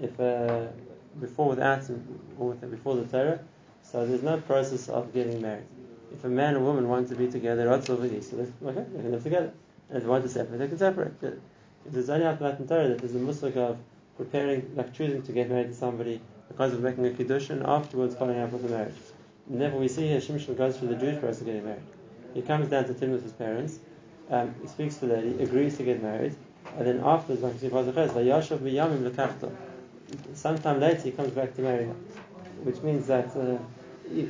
If 0.00 0.18
uh, 0.18 0.66
before 1.20 1.48
without 1.50 1.82
or 2.38 2.48
with, 2.50 2.70
before 2.70 2.96
the 2.96 3.04
Torah, 3.04 3.40
so 3.82 4.06
there's 4.06 4.22
no 4.22 4.38
process 4.38 4.88
of 4.88 5.12
getting 5.12 5.42
married. 5.42 5.66
If 6.12 6.24
a 6.24 6.28
man 6.28 6.56
and 6.56 6.64
woman 6.64 6.88
want 6.88 7.08
to 7.08 7.14
be 7.14 7.28
together, 7.28 7.80
so 7.84 7.96
they 7.96 8.08
okay, 8.08 8.24
they 8.24 9.02
can 9.02 9.12
live 9.12 9.22
together. 9.22 9.52
And 9.88 9.98
if 9.98 10.02
they 10.04 10.08
want 10.08 10.24
to 10.24 10.28
separate, 10.28 10.58
they 10.58 10.68
can 10.68 10.78
separate. 10.78 11.12
If 11.22 11.92
there's 11.92 12.10
only 12.10 12.26
after 12.26 12.44
Matan 12.44 12.66
Torah 12.66 12.88
that 12.88 12.98
there's 12.98 13.14
a 13.14 13.18
muslik 13.18 13.56
of 13.56 13.78
preparing, 14.16 14.72
like 14.74 14.94
choosing 14.94 15.22
to 15.22 15.32
get 15.32 15.48
married 15.48 15.68
to 15.68 15.74
somebody 15.74 16.20
because 16.50 16.74
of 16.74 16.80
making 16.80 17.06
a 17.06 17.10
kiddush 17.10 17.48
and 17.50 17.64
afterwards 17.64 18.14
following 18.16 18.40
up 18.40 18.52
with 18.52 18.62
the 18.62 18.68
marriage. 18.68 18.94
Never 19.46 19.78
we 19.78 19.88
see 19.88 20.08
here 20.08 20.20
Shimshon 20.20 20.58
goes 20.58 20.76
for 20.76 20.86
the 20.86 20.96
Jewish 20.96 21.20
person 21.20 21.46
getting 21.46 21.64
married. 21.64 21.82
He 22.34 22.42
comes 22.42 22.68
down 22.68 22.84
to 22.84 22.94
Tim 22.94 23.12
with 23.12 23.22
his 23.22 23.32
parents, 23.32 23.78
um, 24.30 24.54
he 24.60 24.68
speaks 24.68 24.96
to 24.96 25.06
the 25.06 25.16
lady, 25.16 25.42
agrees 25.42 25.76
to 25.78 25.84
get 25.84 26.02
married, 26.02 26.34
and 26.76 26.86
then 26.86 27.00
afterwards, 27.04 27.42
like 27.42 27.54
you 27.62 27.70
see, 27.70 27.70
sometime 30.34 30.80
later 30.80 31.00
he 31.02 31.10
comes 31.12 31.30
back 31.30 31.54
to 31.56 31.62
marry 31.62 31.86
her, 31.86 31.94
which 32.64 32.80
means 32.82 33.06
that 33.06 33.34
uh, 33.36 33.58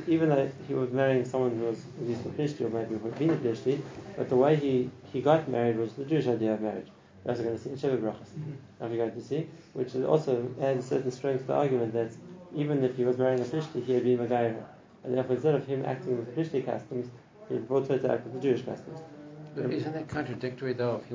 even 0.07 0.29
though 0.29 0.49
he 0.67 0.73
was 0.73 0.91
marrying 0.91 1.25
someone 1.25 1.57
who 1.57 1.65
was 1.65 1.79
at 1.99 2.07
least 2.07 2.25
a 2.25 2.29
Plishti 2.29 2.61
or 2.61 2.69
maybe 2.69 2.95
who 2.95 3.09
had 3.09 3.19
been 3.19 3.31
a 3.31 3.77
but 4.15 4.29
the 4.29 4.35
way 4.35 4.55
he, 4.55 4.89
he 5.11 5.21
got 5.21 5.49
married 5.49 5.77
was 5.77 5.93
the 5.93 6.05
Jewish 6.05 6.27
idea 6.27 6.53
of 6.53 6.61
marriage. 6.61 6.87
We're 7.23 7.31
also 7.31 7.43
going 7.43 7.57
to 7.57 7.63
see 7.63 7.69
in 7.69 7.77
Sheva 7.77 8.01
Brachas. 8.01 8.29
Now 8.79 8.87
we're 8.87 8.97
going 8.97 9.11
to 9.11 9.21
see, 9.21 9.47
which 9.73 9.95
also 9.95 10.49
adds 10.61 10.87
certain 10.87 11.11
strength 11.11 11.41
to 11.41 11.47
the 11.47 11.53
argument 11.53 11.93
that 11.93 12.11
even 12.55 12.83
if 12.83 12.95
he 12.97 13.03
was 13.03 13.17
marrying 13.17 13.41
a 13.41 13.45
Plishti, 13.45 13.85
he 13.85 13.93
had 13.93 14.03
been 14.03 14.17
Magaira. 14.17 14.63
And 15.03 15.15
therefore, 15.15 15.35
instead 15.35 15.55
of 15.55 15.65
him 15.65 15.83
acting 15.85 16.17
with 16.17 16.33
the 16.33 16.41
Plishti 16.41 16.65
customs, 16.65 17.09
he 17.49 17.57
brought 17.57 17.87
her 17.87 17.97
to 17.97 18.11
act 18.11 18.23
with 18.25 18.33
the 18.33 18.39
Jewish 18.39 18.63
customs. 18.63 18.99
But 19.55 19.71
isn't 19.71 19.93
that 19.93 20.07
contradictory 20.07 20.73
though? 20.73 20.95
If 20.95 21.03
he 21.03 21.09